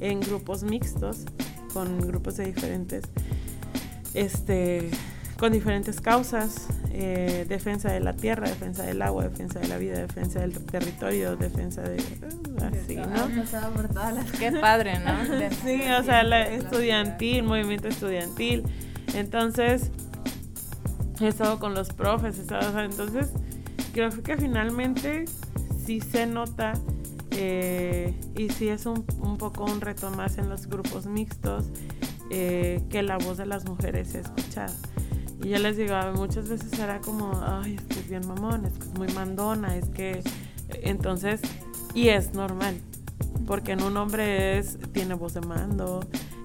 en 0.00 0.20
grupos 0.20 0.62
mixtos, 0.62 1.24
con 1.72 2.00
grupos 2.00 2.36
de 2.36 2.46
diferentes, 2.46 3.04
este, 4.14 4.90
con 5.38 5.52
diferentes 5.52 6.00
causas, 6.00 6.68
eh, 6.92 7.46
defensa 7.48 7.90
de 7.90 8.00
la 8.00 8.14
tierra, 8.14 8.48
defensa 8.48 8.82
del 8.82 9.00
agua, 9.02 9.24
defensa 9.24 9.60
de 9.60 9.68
la 9.68 9.78
vida, 9.78 9.98
defensa 9.98 10.40
del 10.40 10.52
territorio, 10.64 11.36
defensa 11.36 11.82
de... 11.82 11.96
Uh, 11.96 12.64
así, 12.64 12.96
¿no? 12.96 13.28
Qué 14.38 14.52
padre, 14.52 14.98
¿no? 15.00 15.12
sí, 15.64 15.82
o 15.98 16.02
sea, 16.02 16.22
la 16.24 16.42
estudiantil, 16.48 17.44
movimiento 17.44 17.88
estudiantil. 17.88 18.64
Entonces, 19.14 19.90
he 21.20 21.28
estado 21.28 21.58
con 21.58 21.74
los 21.74 21.92
profes, 21.92 22.38
entonces 22.38 23.28
creo 23.92 24.10
que 24.10 24.36
finalmente 24.36 25.24
sí 25.84 26.00
se 26.00 26.26
nota 26.26 26.74
eh, 27.32 28.14
y 28.36 28.48
sí 28.50 28.68
es 28.68 28.86
un, 28.86 29.04
poco 29.38 29.64
un 29.64 29.80
reto 29.80 30.10
más 30.10 30.38
en 30.38 30.48
los 30.48 30.66
grupos 30.66 31.06
mixtos 31.06 31.66
eh, 32.30 32.82
que 32.90 33.02
la 33.02 33.18
voz 33.18 33.36
de 33.36 33.46
las 33.46 33.64
mujeres 33.64 34.08
se 34.08 34.20
escuchada. 34.20 34.74
Y 35.42 35.48
yo 35.48 35.58
les 35.58 35.76
digo, 35.76 35.94
muchas 36.14 36.48
veces 36.48 36.78
era 36.78 37.00
como, 37.00 37.32
ay, 37.42 37.76
es 37.76 37.84
que 37.84 38.00
es 38.00 38.08
bien 38.08 38.26
mamón, 38.26 38.66
es 38.66 38.74
que 38.74 38.84
es 38.84 38.98
muy 38.98 39.08
mandona, 39.12 39.76
es 39.76 39.88
que... 39.88 40.22
Entonces, 40.82 41.40
y 41.94 42.10
es 42.10 42.34
normal, 42.34 42.76
porque 43.46 43.72
en 43.72 43.82
un 43.82 43.96
hombre 43.96 44.58
es, 44.58 44.78
tiene 44.92 45.14
voz 45.14 45.34
de 45.34 45.40
mando, 45.40 46.00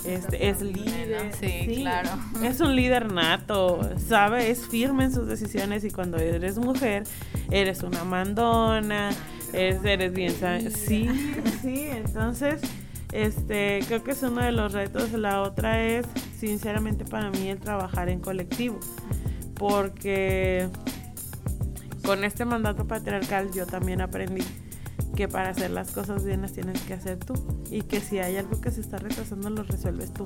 este, 0.06 0.50
es 0.50 0.62
líder. 0.62 1.32
Sí, 1.40 1.76
claro. 1.82 2.10
Es 2.44 2.60
un 2.60 2.76
líder 2.76 3.12
nato, 3.12 3.90
sabe, 4.08 4.50
es 4.50 4.68
firme 4.68 5.06
en 5.06 5.14
sus 5.14 5.28
decisiones 5.28 5.84
y 5.84 5.92
cuando 5.92 6.18
eres 6.18 6.58
mujer, 6.58 7.04
eres 7.52 7.84
una 7.84 8.04
mandona, 8.04 9.12
eres 9.54 10.14
bien, 10.14 10.34
sí, 10.72 11.10
sí, 11.62 11.88
entonces, 11.92 12.62
este, 13.12 13.80
creo 13.88 14.04
que 14.04 14.12
es 14.12 14.24
uno 14.24 14.42
de 14.42 14.52
los 14.52 14.74
retos. 14.74 15.14
La 15.14 15.42
otra 15.42 15.84
es, 15.84 16.06
sinceramente, 16.38 17.06
para 17.06 17.30
mí 17.32 17.50
el 17.50 17.60
trabajar 17.60 18.10
en 18.10 18.20
colectivo, 18.20 18.80
porque 19.56 20.68
con 22.04 22.24
este 22.24 22.46
mandato 22.46 22.86
patriarcal 22.88 23.52
yo 23.52 23.66
también 23.66 24.02
aprendí 24.02 24.44
que 25.16 25.28
para 25.28 25.50
hacer 25.50 25.72
las 25.72 25.92
cosas 25.92 26.26
bien 26.26 26.42
las 26.42 26.54
tienes 26.54 26.82
que 26.82 26.94
hacer 26.94 27.18
tú 27.18 27.34
y 27.72 27.82
que 27.84 28.02
si 28.02 28.20
hay 28.20 28.38
algo 28.38 28.60
que 28.62 28.72
se 28.72 28.82
está 28.82 28.98
retrasando 28.98 29.50
lo 29.50 29.64
resuelves 29.64 30.14
tú 30.14 30.26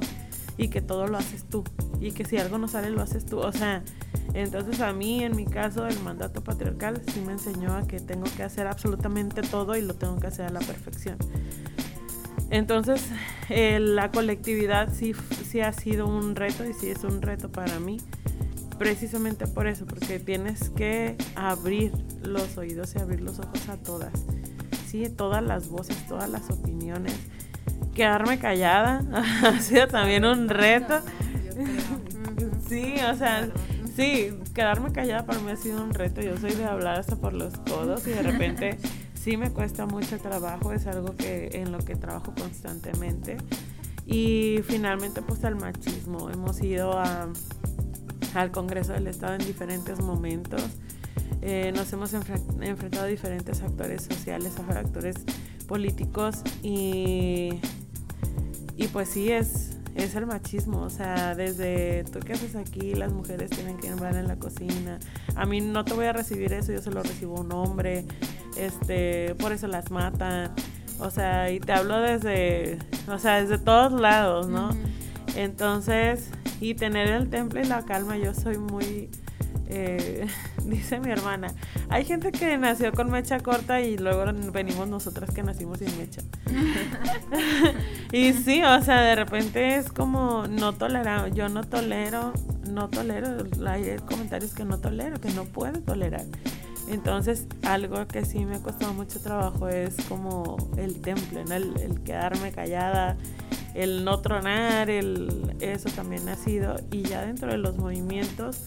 y 0.57 0.69
que 0.69 0.81
todo 0.81 1.07
lo 1.07 1.17
haces 1.17 1.45
tú 1.45 1.63
y 1.99 2.11
que 2.11 2.25
si 2.25 2.37
algo 2.37 2.57
no 2.57 2.67
sale 2.67 2.89
lo 2.89 3.01
haces 3.01 3.25
tú. 3.25 3.39
O 3.39 3.51
sea, 3.51 3.83
entonces 4.33 4.81
a 4.81 4.91
mí 4.93 5.23
en 5.23 5.35
mi 5.35 5.45
caso 5.45 5.87
el 5.87 5.99
mandato 6.01 6.43
patriarcal 6.43 7.01
sí 7.13 7.21
me 7.21 7.33
enseñó 7.33 7.75
a 7.75 7.87
que 7.87 7.99
tengo 7.99 8.25
que 8.35 8.43
hacer 8.43 8.67
absolutamente 8.67 9.41
todo 9.41 9.75
y 9.77 9.81
lo 9.81 9.93
tengo 9.95 10.19
que 10.19 10.27
hacer 10.27 10.45
a 10.45 10.49
la 10.49 10.59
perfección. 10.59 11.17
Entonces 12.49 13.05
la 13.49 14.11
colectividad 14.11 14.91
sí, 14.93 15.13
sí 15.49 15.61
ha 15.61 15.71
sido 15.71 16.07
un 16.07 16.35
reto 16.35 16.65
y 16.65 16.73
sí 16.73 16.89
es 16.89 17.03
un 17.03 17.21
reto 17.21 17.51
para 17.51 17.79
mí 17.79 17.99
precisamente 18.79 19.45
por 19.45 19.67
eso, 19.67 19.85
porque 19.85 20.19
tienes 20.19 20.69
que 20.69 21.17
abrir 21.35 21.91
los 22.23 22.57
oídos 22.57 22.95
y 22.95 22.99
abrir 22.99 23.19
los 23.21 23.37
ojos 23.39 23.67
a 23.67 23.75
todas 23.75 24.13
sí, 24.89 25.07
todas 25.09 25.43
las 25.43 25.69
voces, 25.69 25.97
todas 26.07 26.29
las 26.29 26.49
opiniones. 26.49 27.13
Quedarme 27.93 28.39
callada 28.39 29.03
ha 29.43 29.59
sido 29.59 29.87
también 29.87 30.25
un 30.25 30.49
reto. 30.49 30.99
Sí, 32.67 32.93
o 33.11 33.15
sea, 33.15 33.49
sí, 33.95 34.29
quedarme 34.53 34.91
callada 34.91 35.25
para 35.25 35.39
mí 35.39 35.49
ha 35.49 35.55
sido 35.55 35.83
un 35.83 35.91
reto. 35.91 36.21
Yo 36.21 36.37
soy 36.37 36.53
de 36.53 36.65
hablar 36.65 36.99
hasta 36.99 37.15
por 37.15 37.33
los 37.33 37.57
codos 37.57 38.05
y 38.05 38.11
de 38.11 38.21
repente 38.21 38.77
sí 39.15 39.37
me 39.37 39.49
cuesta 39.49 39.87
mucho 39.87 40.19
trabajo, 40.19 40.71
es 40.71 40.85
algo 40.85 41.15
que 41.17 41.49
en 41.53 41.71
lo 41.71 41.79
que 41.79 41.95
trabajo 41.95 42.31
constantemente. 42.39 43.37
Y 44.05 44.59
finalmente 44.67 45.23
pues 45.23 45.43
al 45.45 45.55
machismo. 45.55 46.29
Hemos 46.29 46.61
ido 46.61 46.93
al 46.99 48.51
Congreso 48.51 48.93
del 48.93 49.07
Estado 49.07 49.33
en 49.33 49.45
diferentes 49.47 49.99
momentos 49.99 50.61
eh, 51.41 51.71
nos 51.73 51.91
hemos 51.93 52.13
enfrentado 52.13 53.05
a 53.05 53.07
diferentes 53.07 53.61
actores 53.61 54.03
sociales, 54.03 54.53
a 54.59 54.79
actores 54.79 55.15
políticos 55.67 56.41
y, 56.63 57.59
y 58.75 58.87
pues 58.87 59.09
sí 59.09 59.31
es, 59.31 59.77
es 59.95 60.15
el 60.15 60.25
machismo, 60.25 60.81
o 60.81 60.89
sea, 60.89 61.35
desde 61.35 62.03
tú 62.05 62.19
qué 62.19 62.33
haces 62.33 62.55
aquí, 62.55 62.93
las 62.93 63.13
mujeres 63.13 63.49
tienen 63.51 63.77
que 63.77 63.87
entrar 63.87 64.15
en 64.15 64.27
la 64.27 64.35
cocina, 64.35 64.99
a 65.35 65.45
mí 65.45 65.61
no 65.61 65.85
te 65.85 65.93
voy 65.93 66.05
a 66.05 66.13
recibir 66.13 66.53
eso, 66.53 66.71
yo 66.71 66.81
se 66.81 66.91
lo 66.91 67.03
recibo 67.03 67.37
a 67.37 67.41
un 67.41 67.51
hombre, 67.51 68.05
este, 68.57 69.35
por 69.35 69.51
eso 69.51 69.67
las 69.67 69.91
matan, 69.91 70.51
o 70.99 71.09
sea, 71.09 71.51
y 71.51 71.59
te 71.59 71.71
hablo 71.71 71.99
desde, 71.99 72.79
o 73.07 73.17
sea, 73.17 73.41
desde 73.41 73.57
todos 73.57 73.93
lados, 73.99 74.47
¿no? 74.47 74.69
Entonces, 75.35 76.29
y 76.59 76.73
tener 76.73 77.07
el 77.07 77.29
temple 77.29 77.61
y 77.61 77.65
la 77.65 77.85
calma, 77.85 78.17
yo 78.17 78.33
soy 78.33 78.57
muy 78.57 79.09
eh, 79.69 80.27
dice 80.65 80.99
mi 80.99 81.11
hermana, 81.11 81.53
hay 81.89 82.05
gente 82.05 82.31
que 82.31 82.57
nació 82.57 82.91
con 82.91 83.11
mecha 83.11 83.39
corta 83.39 83.81
y 83.81 83.97
luego 83.97 84.25
venimos 84.51 84.87
nosotras 84.87 85.31
que 85.31 85.43
nacimos 85.43 85.79
sin 85.79 85.97
mecha. 85.97 86.21
y 88.11 88.33
sí, 88.33 88.63
o 88.63 88.81
sea, 88.81 89.01
de 89.01 89.15
repente 89.15 89.75
es 89.75 89.91
como 89.91 90.47
no 90.47 90.73
toleramos, 90.73 91.33
yo 91.33 91.49
no 91.49 91.63
tolero, 91.63 92.33
no 92.69 92.89
tolero, 92.89 93.45
hay 93.67 93.97
comentarios 94.07 94.53
que 94.53 94.65
no 94.65 94.79
tolero, 94.79 95.19
que 95.21 95.31
no 95.31 95.45
puedo 95.45 95.79
tolerar. 95.81 96.25
Entonces, 96.89 97.45
algo 97.63 98.07
que 98.07 98.25
sí 98.25 98.45
me 98.45 98.55
ha 98.55 98.59
costado 98.63 98.93
mucho 98.93 99.19
trabajo 99.19 99.69
es 99.69 99.95
como 100.07 100.57
el 100.75 100.99
temple, 101.01 101.43
el, 101.55 102.01
quedarme 102.01 102.51
callada, 102.51 103.15
el 103.75 104.03
no 104.03 104.19
tronar, 104.21 104.89
el, 104.89 105.55
eso 105.59 105.89
también 105.89 106.27
ha 106.29 106.35
sido. 106.35 106.77
Y 106.91 107.03
ya 107.03 107.21
dentro 107.21 107.51
de 107.51 107.59
los 107.59 107.77
movimientos, 107.77 108.63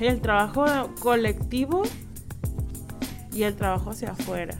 el 0.00 0.20
trabajo 0.20 0.64
colectivo 1.00 1.82
y 3.32 3.42
el 3.42 3.54
trabajo 3.56 3.90
hacia 3.90 4.12
afuera. 4.12 4.54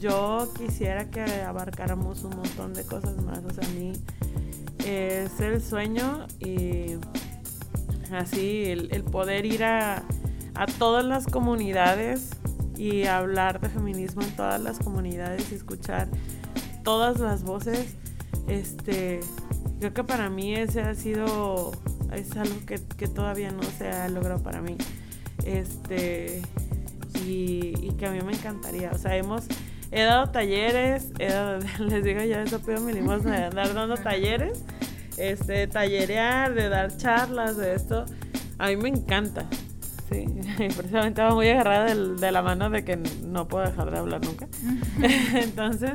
Yo 0.00 0.48
quisiera 0.56 1.10
que 1.10 1.22
abarcáramos 1.22 2.24
un 2.24 2.36
montón 2.36 2.74
de 2.74 2.84
cosas 2.84 3.16
más. 3.22 3.40
O 3.44 3.50
sea, 3.50 3.66
a 3.66 3.70
mí 3.72 3.92
es 4.86 5.40
el 5.40 5.62
sueño 5.62 6.26
y 6.38 6.96
así 8.12 8.64
el, 8.66 9.04
poder 9.04 9.46
ir 9.46 9.64
a, 9.64 10.02
a, 10.54 10.66
todas 10.78 11.04
las 11.04 11.26
comunidades 11.26 12.30
y 12.76 13.04
hablar 13.04 13.60
de 13.60 13.68
feminismo 13.68 14.22
en 14.22 14.30
todas 14.36 14.60
las 14.60 14.78
comunidades 14.78 15.52
y 15.52 15.54
escuchar 15.54 16.08
todas 16.82 17.20
las 17.20 17.44
voces. 17.44 17.94
Este, 18.48 19.20
creo 19.78 19.92
que 19.92 20.04
para 20.04 20.30
mí 20.30 20.54
ese 20.54 20.80
ha 20.80 20.94
sido 20.94 21.72
es 22.14 22.36
algo 22.36 22.56
que, 22.66 22.78
todavía 23.08 23.50
no 23.50 23.62
se 23.62 23.88
ha 23.88 24.08
logrado 24.08 24.42
para 24.42 24.60
mí. 24.60 24.76
Este, 25.44 26.42
y, 27.24 27.92
que 27.98 28.06
a 28.06 28.10
mí 28.10 28.20
me 28.22 28.32
encantaría. 28.32 28.90
O 28.92 28.98
sea, 28.98 29.16
hemos, 29.16 29.44
he 29.90 30.02
dado 30.02 30.30
talleres, 30.30 31.12
les 31.78 32.04
digo 32.04 32.22
ya, 32.22 32.42
eso 32.42 32.60
pido 32.60 32.80
mi 32.80 32.92
limosna 32.92 33.38
de 33.38 33.44
andar 33.44 33.74
dando 33.74 33.96
talleres, 34.02 34.64
este, 35.16 35.66
tallerear, 35.66 36.54
de 36.54 36.68
dar 36.68 36.96
charlas, 36.96 37.56
de 37.56 37.74
esto. 37.74 38.04
A 38.58 38.68
mí 38.68 38.76
me 38.76 38.88
encanta. 38.88 39.46
Sí, 40.10 40.26
precisamente 40.56 41.22
va 41.22 41.34
muy 41.34 41.48
agarrada 41.48 41.94
de 41.94 42.32
la 42.32 42.42
mano 42.42 42.68
de 42.68 42.84
que 42.84 42.96
no 42.96 43.46
puedo 43.46 43.64
dejar 43.64 43.90
de 43.90 43.98
hablar 43.98 44.20
nunca. 44.24 44.48
Entonces, 45.34 45.92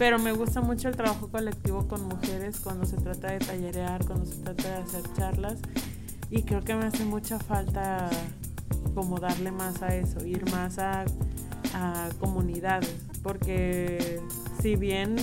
pero 0.00 0.18
me 0.18 0.32
gusta 0.32 0.62
mucho 0.62 0.88
el 0.88 0.96
trabajo 0.96 1.28
colectivo 1.28 1.86
con 1.86 2.08
mujeres 2.08 2.58
cuando 2.60 2.86
se 2.86 2.96
trata 2.96 3.32
de 3.32 3.38
tallerear, 3.38 4.02
cuando 4.06 4.24
se 4.24 4.36
trata 4.36 4.62
de 4.62 4.76
hacer 4.76 5.02
charlas. 5.14 5.58
Y 6.30 6.44
creo 6.44 6.64
que 6.64 6.74
me 6.74 6.86
hace 6.86 7.04
mucha 7.04 7.38
falta 7.38 8.08
como 8.94 9.20
darle 9.20 9.52
más 9.52 9.82
a 9.82 9.94
eso, 9.94 10.24
ir 10.24 10.50
más 10.52 10.78
a, 10.78 11.04
comunidades. 12.18 12.96
Porque 13.22 14.22
si 14.62 14.74
bien 14.74 15.16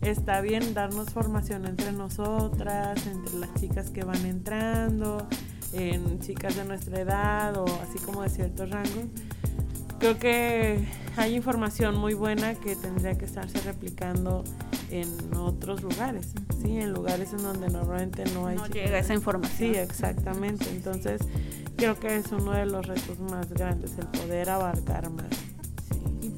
está 0.00 0.40
bien 0.40 0.74
darnos 0.74 1.10
formación 1.10 1.64
entre 1.64 1.92
nosotras, 1.92 3.06
entre 3.06 3.38
las 3.38 3.54
chicas 3.54 3.90
que 3.90 4.02
van 4.02 4.26
entrando, 4.26 5.24
en 5.72 6.18
chicas 6.18 6.56
de 6.56 6.64
nuestra 6.64 6.98
edad 7.00 7.56
o 7.58 7.64
así 7.80 8.00
como 8.00 8.22
de 8.22 8.30
ciertos 8.30 8.70
rangos, 8.70 9.04
creo 9.98 10.18
que 10.18 10.86
hay 11.16 11.34
información 11.34 11.96
muy 11.96 12.14
buena 12.14 12.54
que 12.54 12.76
tendría 12.76 13.16
que 13.16 13.24
estarse 13.24 13.58
replicando 13.60 14.44
en 14.90 15.08
otros 15.34 15.82
lugares, 15.82 16.32
¿sí? 16.62 16.78
En 16.78 16.92
lugares 16.92 17.32
en 17.32 17.42
donde 17.42 17.68
normalmente 17.68 18.24
no 18.34 18.46
hay... 18.46 18.56
No 18.56 18.66
llega 18.66 18.98
esa 18.98 19.14
información. 19.14 19.74
Sí, 19.74 19.78
exactamente. 19.78 20.68
Entonces, 20.70 21.20
creo 21.76 21.98
que 21.98 22.16
es 22.16 22.30
uno 22.32 22.52
de 22.52 22.66
los 22.66 22.86
retos 22.86 23.18
más 23.18 23.48
grandes, 23.50 23.92
el 23.98 24.06
poder 24.06 24.50
abarcar 24.50 25.10
más. 25.10 25.26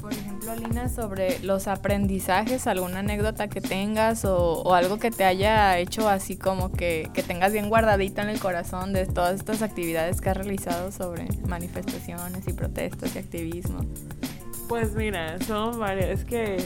Por 0.08 0.16
ejemplo, 0.16 0.56
Lina, 0.56 0.88
sobre 0.88 1.38
los 1.40 1.68
aprendizajes, 1.68 2.66
alguna 2.66 3.00
anécdota 3.00 3.48
que 3.48 3.60
tengas 3.60 4.24
o, 4.24 4.62
o 4.62 4.72
algo 4.72 4.98
que 4.98 5.10
te 5.10 5.24
haya 5.24 5.76
hecho 5.76 6.08
así 6.08 6.38
como 6.38 6.72
que, 6.72 7.10
que 7.12 7.22
tengas 7.22 7.52
bien 7.52 7.68
guardadita 7.68 8.22
en 8.22 8.30
el 8.30 8.40
corazón 8.40 8.94
de 8.94 9.04
todas 9.04 9.34
estas 9.34 9.60
actividades 9.60 10.22
que 10.22 10.30
has 10.30 10.36
realizado 10.38 10.92
sobre 10.92 11.28
manifestaciones 11.46 12.48
y 12.48 12.54
protestas 12.54 13.16
y 13.16 13.18
activismo. 13.18 13.80
Pues 14.66 14.94
mira, 14.94 15.38
son 15.40 15.78
varias. 15.78 16.20
Es 16.20 16.24
que 16.24 16.56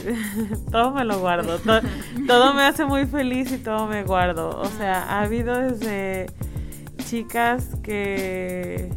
todo 0.71 0.91
me 0.91 1.03
lo 1.03 1.19
guardo. 1.19 1.59
Todo, 1.59 1.81
todo, 2.25 2.53
me 2.53 2.63
hace 2.63 2.85
muy 2.85 3.05
feliz 3.05 3.51
y 3.51 3.57
todo 3.57 3.87
me 3.87 4.05
guardo. 4.05 4.57
O 4.57 4.69
sea, 4.77 5.03
ha 5.03 5.23
habido 5.23 5.57
desde 5.57 6.27
chicas 7.09 7.71
que, 7.83 8.89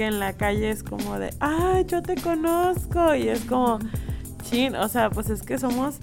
que 0.00 0.06
en 0.06 0.18
la 0.18 0.32
calle 0.32 0.70
es 0.70 0.82
como 0.82 1.18
de, 1.18 1.28
¡ay, 1.40 1.84
yo 1.84 2.00
te 2.00 2.14
conozco! 2.14 3.14
Y 3.14 3.28
es 3.28 3.44
como, 3.44 3.78
chin, 4.44 4.74
o 4.74 4.88
sea, 4.88 5.10
pues 5.10 5.28
es 5.28 5.42
que 5.42 5.58
somos. 5.58 5.98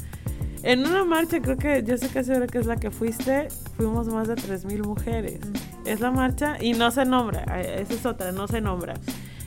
En 0.61 0.85
una 0.85 1.03
marcha, 1.03 1.41
creo 1.41 1.57
que 1.57 1.81
yo 1.83 1.97
sé 1.97 2.07
que 2.09 2.23
seguro 2.23 2.45
que 2.45 2.59
es 2.59 2.67
la 2.67 2.75
que 2.75 2.91
fuiste, 2.91 3.47
fuimos 3.75 4.07
más 4.07 4.27
de 4.27 4.35
3.000 4.35 4.85
mujeres. 4.85 5.39
Es 5.83 5.99
la 5.99 6.11
marcha, 6.11 6.57
y 6.61 6.73
no 6.73 6.91
se 6.91 7.05
nombra, 7.05 7.41
esa 7.59 7.91
es 7.91 8.05
otra, 8.05 8.31
no 8.31 8.47
se 8.47 8.61
nombra. 8.61 8.93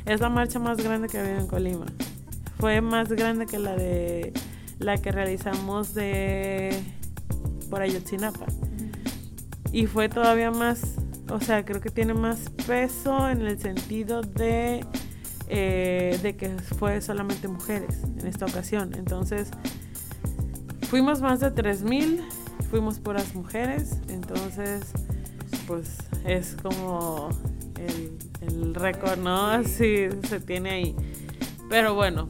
Es 0.04 0.20
la 0.20 0.30
marcha 0.30 0.58
más 0.58 0.78
grande 0.78 1.06
que 1.06 1.18
ha 1.18 1.20
habido 1.20 1.38
en 1.38 1.46
Colima 1.46 1.86
fue 2.58 2.80
más 2.80 3.08
grande 3.08 3.46
que 3.46 3.58
la 3.60 3.76
de 3.76 4.32
la 4.80 4.98
que 4.98 5.12
realizamos 5.12 5.94
de 5.94 6.76
por 7.70 7.82
Ayotzinapa. 7.82 8.46
Y 9.70 9.86
fue 9.86 10.08
todavía 10.08 10.50
más, 10.50 10.96
o 11.30 11.40
sea, 11.40 11.64
creo 11.64 11.80
que 11.80 11.90
tiene 11.90 12.14
más 12.14 12.50
peso 12.66 13.28
en 13.28 13.42
el 13.42 13.58
sentido 13.60 14.22
de, 14.22 14.84
eh, 15.48 16.18
de 16.22 16.36
que 16.36 16.50
fue 16.78 17.00
solamente 17.00 17.48
mujeres 17.48 18.02
en 18.18 18.26
esta 18.26 18.46
ocasión. 18.46 18.94
Entonces, 18.94 19.50
fuimos 20.88 21.20
más 21.20 21.40
de 21.40 21.54
3.000, 21.54 22.20
fuimos 22.70 22.98
puras 22.98 23.34
mujeres, 23.34 23.98
entonces, 24.08 24.92
pues 25.66 25.98
es 26.24 26.56
como 26.62 27.30
el, 27.76 28.18
el 28.46 28.74
récord, 28.74 29.18
¿no? 29.18 29.62
Sí, 29.64 30.08
se 30.28 30.40
tiene 30.40 30.70
ahí. 30.70 30.96
Pero 31.68 31.94
bueno, 31.94 32.28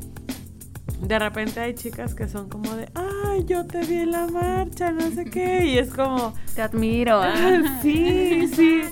de 1.00 1.18
repente 1.18 1.60
hay 1.60 1.74
chicas 1.74 2.14
que 2.14 2.28
son 2.28 2.48
como 2.48 2.74
de, 2.74 2.88
ay, 2.94 3.44
yo 3.46 3.66
te 3.66 3.80
vi 3.80 4.00
en 4.00 4.12
la 4.12 4.26
marcha, 4.26 4.92
no 4.92 5.10
sé 5.10 5.24
qué, 5.24 5.64
y 5.64 5.78
es 5.78 5.90
como, 5.90 6.34
te 6.54 6.62
admiro. 6.62 7.22
sí, 7.82 8.48
sí. 8.54 8.82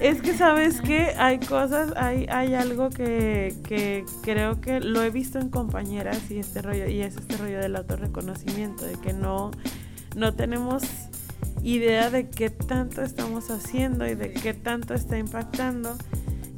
Es 0.00 0.20
que 0.20 0.36
sabes 0.36 0.80
que 0.80 1.14
hay 1.16 1.38
cosas, 1.38 1.92
hay, 1.96 2.26
hay 2.28 2.54
algo 2.54 2.90
que, 2.90 3.54
que, 3.66 4.04
creo 4.22 4.60
que 4.60 4.80
lo 4.80 5.02
he 5.02 5.10
visto 5.10 5.38
en 5.38 5.48
compañeras 5.48 6.30
y 6.30 6.38
este 6.38 6.60
rollo, 6.60 6.88
y 6.88 7.00
es 7.00 7.16
este 7.16 7.36
rollo 7.36 7.60
del 7.60 7.76
autorreconocimiento, 7.76 8.84
de 8.84 8.94
que 8.96 9.12
no, 9.12 9.52
no 10.16 10.34
tenemos 10.34 10.82
idea 11.62 12.10
de 12.10 12.28
qué 12.28 12.50
tanto 12.50 13.02
estamos 13.02 13.50
haciendo 13.50 14.06
y 14.06 14.14
de 14.16 14.32
qué 14.32 14.52
tanto 14.52 14.92
está 14.92 15.16
impactando 15.16 15.96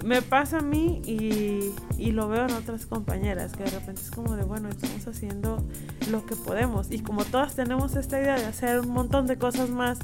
me 0.06 0.22
pasa 0.22 0.58
a 0.58 0.62
mí 0.62 1.02
y, 1.04 1.72
y, 1.98 2.12
lo 2.12 2.28
veo 2.28 2.46
en 2.46 2.52
otras 2.52 2.86
compañeras, 2.86 3.54
que 3.54 3.64
de 3.64 3.70
repente 3.70 4.02
es 4.02 4.10
como 4.12 4.36
de, 4.36 4.44
bueno, 4.44 4.68
estamos 4.68 5.04
haciendo 5.08 5.66
lo 6.12 6.24
que 6.24 6.36
podemos. 6.36 6.92
Y 6.92 7.00
como 7.00 7.24
todas 7.24 7.56
tenemos 7.56 7.96
esta 7.96 8.20
idea 8.20 8.36
de 8.36 8.44
hacer 8.44 8.78
un 8.78 8.90
montón 8.90 9.26
de 9.26 9.36
cosas 9.36 9.68
más 9.68 9.98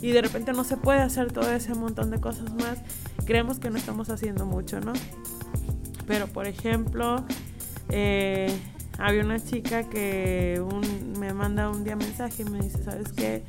y 0.00 0.12
de 0.12 0.22
repente 0.22 0.52
no 0.52 0.62
se 0.62 0.76
puede 0.76 1.00
hacer 1.00 1.32
todo 1.32 1.50
ese 1.50 1.74
montón 1.74 2.12
de 2.12 2.20
cosas 2.20 2.54
más, 2.54 2.78
creemos 3.24 3.58
que 3.58 3.68
no 3.70 3.78
estamos 3.78 4.10
haciendo 4.10 4.46
mucho, 4.46 4.78
¿no? 4.78 4.92
Pero, 6.06 6.28
por 6.28 6.46
ejemplo, 6.46 7.24
eh, 7.88 8.56
había 8.96 9.24
una 9.24 9.42
chica 9.42 9.90
que 9.90 10.62
me 11.18 11.34
manda 11.34 11.68
un 11.68 11.82
día 11.82 11.96
mensaje 11.96 12.42
y 12.42 12.44
me 12.44 12.60
dice, 12.60 12.84
¿sabes 12.84 13.10
qué? 13.10 13.42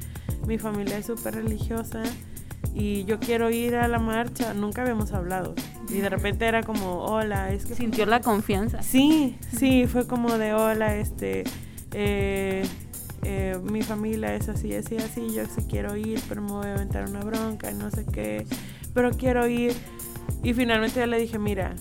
Mi 0.47 0.57
familia 0.57 0.97
es 0.97 1.05
súper 1.05 1.35
religiosa 1.35 2.01
y 2.73 3.05
yo 3.05 3.19
quiero 3.19 3.49
ir 3.49 3.75
a 3.75 3.87
la 3.87 3.99
marcha. 3.99 4.53
Nunca 4.53 4.81
habíamos 4.81 5.11
hablado. 5.11 5.55
Y 5.89 5.99
de 5.99 6.09
repente 6.09 6.45
era 6.45 6.63
como, 6.63 7.03
hola, 7.03 7.51
es 7.51 7.65
que... 7.65 7.75
Sintió 7.75 8.05
la 8.05 8.21
confianza. 8.21 8.83
Sí, 8.83 9.37
sí, 9.57 9.87
fue 9.87 10.07
como 10.07 10.37
de, 10.37 10.53
hola, 10.53 10.95
este... 10.95 11.43
Eh, 11.91 12.63
eh, 13.23 13.57
mi 13.63 13.81
familia 13.81 14.33
es 14.35 14.47
así, 14.47 14.73
así, 14.73 14.95
así, 14.97 15.33
yo 15.33 15.43
sí 15.45 15.63
quiero 15.67 15.95
ir, 15.97 16.21
pero 16.29 16.41
me 16.41 16.51
voy 16.51 16.67
a 16.67 16.75
aventar 16.75 17.09
una 17.09 17.19
bronca 17.19 17.69
y 17.69 17.73
no 17.73 17.91
sé 17.91 18.05
qué, 18.05 18.45
pero 18.93 19.11
quiero 19.11 19.47
ir. 19.47 19.73
Y 20.43 20.53
finalmente 20.53 20.99
yo 20.99 21.05
le 21.05 21.19
dije, 21.19 21.37
mira, 21.37 21.75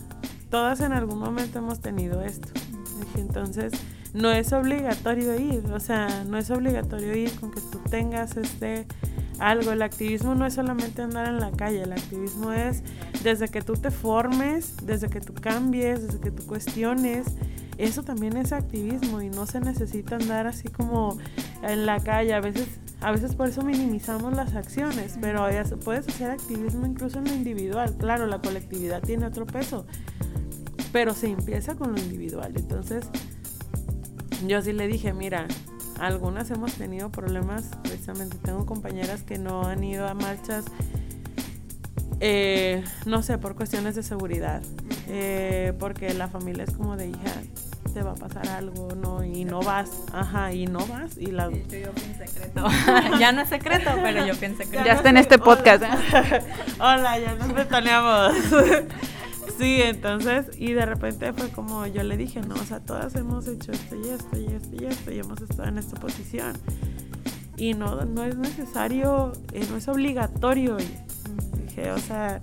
todas 0.51 0.81
en 0.81 0.93
algún 0.93 1.19
momento 1.19 1.59
hemos 1.59 1.81
tenido 1.81 2.23
esto. 2.23 2.49
Dije, 2.55 3.21
entonces, 3.21 3.73
no 4.15 4.31
es 4.31 4.53
obligatorio 4.53 5.39
ir, 5.39 5.65
o 5.73 5.81
sea, 5.81 6.25
no 6.25 6.39
es 6.39 6.51
obligatorio 6.51 7.15
ir 7.15 7.33
con 7.39 7.51
que 7.51 7.61
tú 7.61 7.79
tengas 7.91 8.37
este 8.37 8.87
algo. 9.39 9.73
El 9.73 9.83
activismo 9.83 10.35
no 10.35 10.47
es 10.47 10.55
solamente 10.55 11.03
andar 11.03 11.29
en 11.29 11.41
la 11.41 11.51
calle, 11.53 11.83
el 11.83 11.93
activismo 11.93 12.53
es 12.53 12.83
desde 13.23 13.49
que 13.49 13.63
tú 13.63 13.75
te 13.75 13.91
formes, 13.91 14.75
desde 14.83 15.09
que 15.09 15.21
tú 15.21 15.35
cambies, 15.35 16.03
desde 16.03 16.21
que 16.21 16.31
tú 16.31 16.47
cuestiones. 16.47 17.27
Eso 17.77 18.03
también 18.03 18.37
es 18.37 18.53
activismo 18.53 19.23
y 19.23 19.29
no 19.29 19.47
se 19.47 19.61
necesita 19.61 20.17
andar 20.17 20.49
así 20.49 20.69
como 20.69 21.17
en 21.63 21.87
la 21.87 22.01
calle. 22.01 22.35
A 22.35 22.41
veces, 22.41 22.67
a 23.01 23.13
veces 23.13 23.37
por 23.37 23.49
eso 23.49 23.63
minimizamos 23.63 24.35
las 24.35 24.57
acciones, 24.57 25.17
pero 25.21 25.47
puedes 25.85 26.09
hacer 26.09 26.31
activismo 26.31 26.87
incluso 26.87 27.19
en 27.19 27.27
lo 27.27 27.35
individual. 27.35 27.95
Claro, 27.97 28.27
la 28.27 28.41
colectividad 28.41 29.01
tiene 29.01 29.27
otro 29.27 29.47
peso, 29.47 29.87
pero 30.91 31.15
se 31.15 31.29
empieza 31.29 31.77
con 31.77 31.93
lo 31.93 31.99
individual. 31.99 32.53
Entonces, 32.57 33.05
yo 34.47 34.63
sí 34.63 34.73
le 34.73 34.87
dije, 34.87 35.13
mira, 35.13 35.47
algunas 35.99 36.51
hemos 36.51 36.75
tenido 36.75 37.11
problemas, 37.11 37.71
precisamente 37.83 38.39
tengo 38.39 38.67
compañeras 38.67 39.23
que 39.23 39.39
no 39.39 39.63
han 39.63 39.83
ido 39.83 40.07
a 40.07 40.15
marchas, 40.15 40.67
eh, 42.21 42.85
no 43.07 43.23
sé, 43.23 43.39
por 43.39 43.55
cuestiones 43.55 43.95
de 43.95 44.03
seguridad, 44.03 44.63
eh, 45.09 45.73
porque 45.79 46.13
la 46.15 46.29
familia 46.29 46.65
es 46.65 46.75
como 46.75 46.97
de 46.97 47.09
hija, 47.09 47.33
te 47.93 48.03
va 48.03 48.13
a 48.13 48.15
pasar 48.15 48.49
algo, 48.49 48.89
no, 48.95 49.25
y 49.25 49.45
no 49.45 49.61
vas, 49.61 49.91
ajá, 50.13 50.53
y 50.53 50.67
no 50.67 50.87
vas, 50.87 51.17
y 51.17 51.27
la... 51.27 51.51
yo 51.51 51.59
secreto, 52.19 52.67
ya 53.19 53.33
no 53.33 53.43
es 53.43 53.49
secreto, 53.49 53.91
pero 54.03 54.27
yo 54.27 54.37
pienso 54.37 54.63
secreto. 54.63 54.85
Ya, 54.85 54.93
está 54.93 55.11
en 55.11 55.17
este 55.17 55.39
podcast. 55.39 55.83
Hola, 56.79 57.19
ya 57.19 57.35
nos 57.35 57.53
betoneamos. 57.53 58.35
Sí, 59.59 59.83
entonces, 59.83 60.47
y 60.57 60.73
de 60.73 60.87
repente 60.87 61.33
fue 61.33 61.51
como 61.51 61.85
yo 61.87 62.05
le 62.05 62.17
dije, 62.17 62.41
no, 62.41 62.55
o 62.55 62.65
sea, 62.65 62.79
todas 62.79 63.17
hemos 63.17 63.49
hecho 63.49 63.73
esto 63.73 63.97
y 63.97 64.09
esto 64.09 64.39
y 64.39 64.47
esto 64.47 64.77
y 64.81 64.85
esto 64.85 65.11
y 65.11 65.19
hemos 65.19 65.41
estado 65.41 65.69
en 65.69 65.79
esta 65.79 65.99
posición. 65.99 66.53
Y 67.57 67.75
no, 67.75 68.05
no 68.05 68.23
es 68.23 68.37
necesario, 68.37 69.33
eh, 69.53 69.67
no 69.69 69.77
es 69.77 69.89
obligatorio. 69.89 70.77
dije, 70.77 71.91
o 71.91 71.99
sea, 71.99 72.41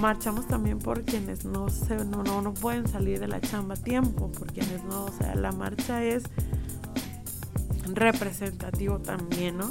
marchamos 0.00 0.48
también 0.48 0.80
por 0.80 1.02
quienes 1.02 1.44
no, 1.44 1.68
se, 1.68 2.04
no, 2.04 2.24
no, 2.24 2.42
no 2.42 2.52
pueden 2.52 2.88
salir 2.88 3.20
de 3.20 3.28
la 3.28 3.40
chamba 3.40 3.74
a 3.74 3.76
tiempo, 3.76 4.32
por 4.32 4.52
quienes 4.52 4.82
no, 4.82 5.04
o 5.04 5.12
sea, 5.12 5.36
la 5.36 5.52
marcha 5.52 6.02
es 6.02 6.24
representativo 7.92 8.98
también, 8.98 9.58
¿no? 9.58 9.70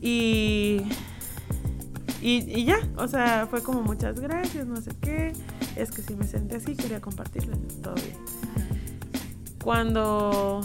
Y 0.00 0.82
y, 2.20 2.64
ya, 2.64 2.78
o 2.96 3.06
sea, 3.06 3.46
fue 3.48 3.62
como 3.62 3.82
muchas 3.82 4.20
gracias, 4.20 4.66
no 4.66 4.80
sé 4.80 4.90
qué. 5.00 5.32
Es 5.76 5.90
que 5.90 6.02
si 6.02 6.14
me 6.16 6.26
senté 6.26 6.56
así, 6.56 6.74
quería 6.74 7.00
compartirles 7.00 7.58
todo 7.82 7.94
bien. 7.94 8.16
Cuando 9.62 10.60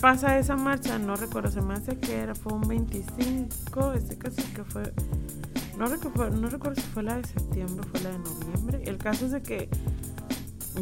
pasa 0.00 0.38
esa 0.38 0.56
marcha, 0.56 0.98
no 0.98 1.16
recuerdo, 1.16 1.50
se 1.50 1.62
me 1.62 1.74
hace 1.74 1.96
que 1.98 2.14
era, 2.16 2.34
fue 2.34 2.52
un 2.52 2.68
25, 2.68 3.92
este 3.94 4.18
caso 4.18 4.42
que 4.54 4.64
fue, 4.64 4.92
no 5.78 5.86
recuerdo, 5.86 6.36
no 6.36 6.48
recuerdo 6.48 6.80
si 6.80 6.86
fue 6.88 7.02
la 7.02 7.16
de 7.16 7.24
septiembre 7.24 7.86
fue 7.90 8.00
la 8.00 8.10
de 8.10 8.18
noviembre. 8.18 8.82
El 8.84 8.98
caso 8.98 9.26
es 9.26 9.32
de 9.32 9.42
que 9.42 9.68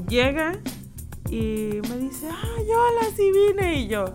llega 0.08 0.58
y 1.30 1.80
me 1.88 1.98
dice, 1.98 2.28
ay, 2.28 2.64
hola, 2.64 3.06
sí 3.16 3.30
vine. 3.32 3.80
Y 3.82 3.88
yo, 3.88 4.06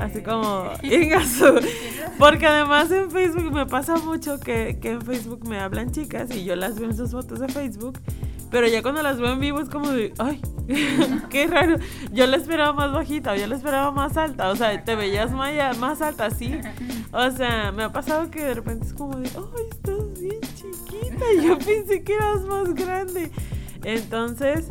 Así 0.00 0.22
como, 0.22 0.70
Porque 2.18 2.46
además 2.46 2.90
en 2.90 3.10
Facebook 3.10 3.52
me 3.52 3.66
pasa 3.66 3.96
mucho 3.96 4.40
que, 4.40 4.78
que, 4.80 4.92
en 4.92 5.02
Facebook 5.02 5.46
me 5.46 5.58
hablan 5.58 5.90
chicas 5.90 6.30
y 6.34 6.44
yo 6.44 6.56
las 6.56 6.78
veo 6.78 6.88
en 6.88 6.96
sus 6.96 7.10
fotos 7.10 7.38
de 7.40 7.48
Facebook. 7.48 8.00
Pero 8.50 8.66
ya 8.66 8.82
cuando 8.82 9.02
las 9.02 9.20
veo 9.20 9.32
en 9.32 9.40
vivo 9.40 9.60
es 9.60 9.68
como 9.68 9.90
de, 9.90 10.12
ay, 10.18 10.40
qué 11.30 11.46
raro. 11.46 11.76
Yo 12.12 12.26
la 12.26 12.36
esperaba 12.36 12.72
más 12.72 12.92
bajita, 12.92 13.36
yo 13.36 13.46
la 13.46 13.56
esperaba 13.56 13.90
más 13.90 14.16
alta. 14.16 14.50
O 14.50 14.56
sea, 14.56 14.82
te 14.82 14.94
veías 14.96 15.32
más, 15.32 15.78
más 15.78 16.00
alta, 16.00 16.30
sí. 16.30 16.58
O 17.12 17.30
sea, 17.30 17.70
me 17.70 17.84
ha 17.84 17.92
pasado 17.92 18.30
que 18.30 18.42
de 18.42 18.54
repente 18.54 18.86
es 18.86 18.94
como 18.94 19.16
de, 19.18 19.28
ay, 19.28 19.66
estás 19.70 20.20
bien 20.20 20.40
chiquita. 20.54 21.24
Yo 21.42 21.58
pensé 21.58 22.02
que 22.02 22.14
eras 22.14 22.42
más 22.42 22.74
grande. 22.74 23.30
Entonces, 23.84 24.68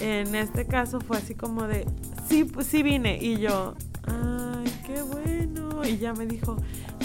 en 0.00 0.34
este 0.34 0.66
caso 0.66 1.00
fue 1.00 1.18
así 1.18 1.34
como 1.34 1.66
de, 1.66 1.86
sí, 2.28 2.44
pues 2.44 2.66
sí 2.66 2.82
vine. 2.82 3.18
Y 3.20 3.38
yo, 3.38 3.74
ay, 4.06 4.41
qué 4.86 5.02
bueno. 5.02 5.84
Y 5.84 5.98
ya 5.98 6.12
me 6.12 6.26
dijo, 6.26 6.56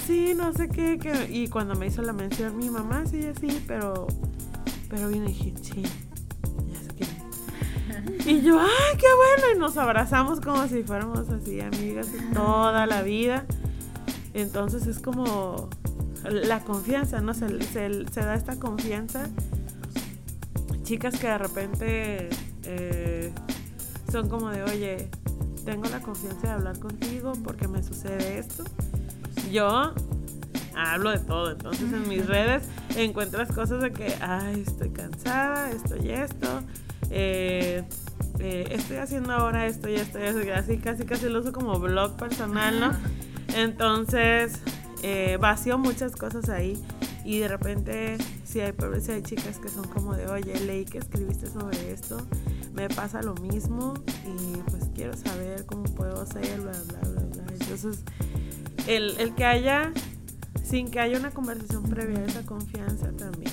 sí, 0.06 0.34
no 0.36 0.54
sé 0.54 0.70
qué. 0.70 0.98
qué. 1.02 1.28
Y 1.32 1.48
cuando 1.48 1.76
me 1.76 1.88
hizo 1.88 2.02
la 2.02 2.14
mención 2.14 2.58
mi 2.58 2.70
mamá, 2.70 3.06
sí, 3.06 3.26
así, 3.26 3.64
pero, 3.68 4.08
pero 4.90 5.10
y 5.12 5.20
dije, 5.20 5.54
sí, 5.62 5.82
ya 5.82 6.80
sé 6.82 6.88
quién 6.96 7.10
es". 7.10 8.28
Y 8.28 8.42
yo, 8.42 8.60
ay, 8.60 8.98
qué 8.98 9.08
bueno. 9.16 9.56
Y 9.56 9.60
nos 9.60 9.78
abrazamos 9.78 10.40
como 10.42 10.68
si 10.68 10.84
fuéramos 10.84 11.30
así 11.30 11.60
amigas 11.62 12.08
toda 12.34 12.86
la 12.86 13.02
vida. 13.02 13.46
Entonces 14.34 14.86
es 14.88 15.00
como 15.00 15.70
la 16.24 16.60
confianza, 16.60 17.22
¿no? 17.22 17.34
Se, 17.34 17.48
se- 17.64 18.06
se 18.12 18.22
da 18.22 18.36
esta 18.36 18.58
confianza. 18.60 19.30
Chicas 20.84 21.18
que 21.20 21.28
de 21.28 21.38
repente 21.38 22.30
eh, 22.64 23.32
son 24.12 24.30
como 24.30 24.50
de, 24.50 24.64
oye, 24.64 25.10
tengo 25.68 25.84
la 25.90 26.00
confianza 26.00 26.48
de 26.48 26.54
hablar 26.54 26.80
contigo 26.80 27.34
porque 27.44 27.68
me 27.68 27.84
sucede 27.84 28.40
esto. 28.40 28.64
Yo 29.52 29.94
hablo 30.78 31.12
de 31.12 31.20
todo, 31.20 31.52
entonces 31.52 31.92
en 31.92 32.08
mis 32.08 32.26
redes 32.26 32.64
encuentras 32.96 33.52
cosas 33.52 33.82
de 33.82 33.92
que, 33.92 34.16
ay, 34.22 34.64
estoy 34.66 34.92
cansada, 34.92 35.70
esto 35.70 35.98
y 36.02 36.12
esto. 36.12 36.62
eh, 37.10 37.84
eh, 38.40 38.68
estoy 38.72 38.98
haciendo 38.98 39.34
ahora 39.34 39.68
esto 39.68 39.90
y 39.90 39.96
esto 39.96 40.20
y 40.20 40.24
esto, 40.24 40.42
y 40.42 40.52
así 40.52 40.78
casi 40.78 41.04
casi 41.04 41.28
lo 41.28 41.42
uso 41.42 41.52
como 41.52 41.78
blog 41.80 42.16
personal, 42.16 42.80
¿no? 42.80 42.92
Entonces, 43.54 44.54
eh, 45.04 45.38
vacío 45.42 45.78
muchas 45.78 46.16
cosas 46.16 46.48
ahí 46.48 46.82
y 47.26 47.40
de 47.40 47.50
repente, 47.50 48.18
si 48.46 48.62
hay, 48.62 48.74
si 49.02 49.12
hay 49.12 49.22
chicas 49.22 49.60
que 49.60 49.68
son 49.68 49.86
como 49.90 50.14
de, 50.14 50.28
oye, 50.28 50.58
leí 50.62 50.86
que 50.86 51.00
escribiste 51.00 51.48
sobre 51.48 51.92
esto, 51.92 52.22
me 52.78 52.90
pasa 52.90 53.24
lo 53.24 53.34
mismo 53.36 53.96
y 54.24 54.58
pues 54.70 54.84
quiero 54.94 55.18
saber 55.18 55.66
cómo 55.66 55.84
puedo 55.84 56.22
hacer, 56.22 56.62
bla, 56.62 56.72
bla, 56.72 57.00
bla. 57.02 57.44
Entonces, 57.60 58.04
el, 58.86 59.16
el 59.20 59.34
que 59.34 59.46
haya, 59.46 59.92
sin 60.64 60.92
que 60.92 61.00
haya 61.00 61.18
una 61.18 61.32
conversación 61.32 61.82
previa, 61.84 62.24
esa 62.24 62.46
confianza 62.46 63.12
también. 63.14 63.52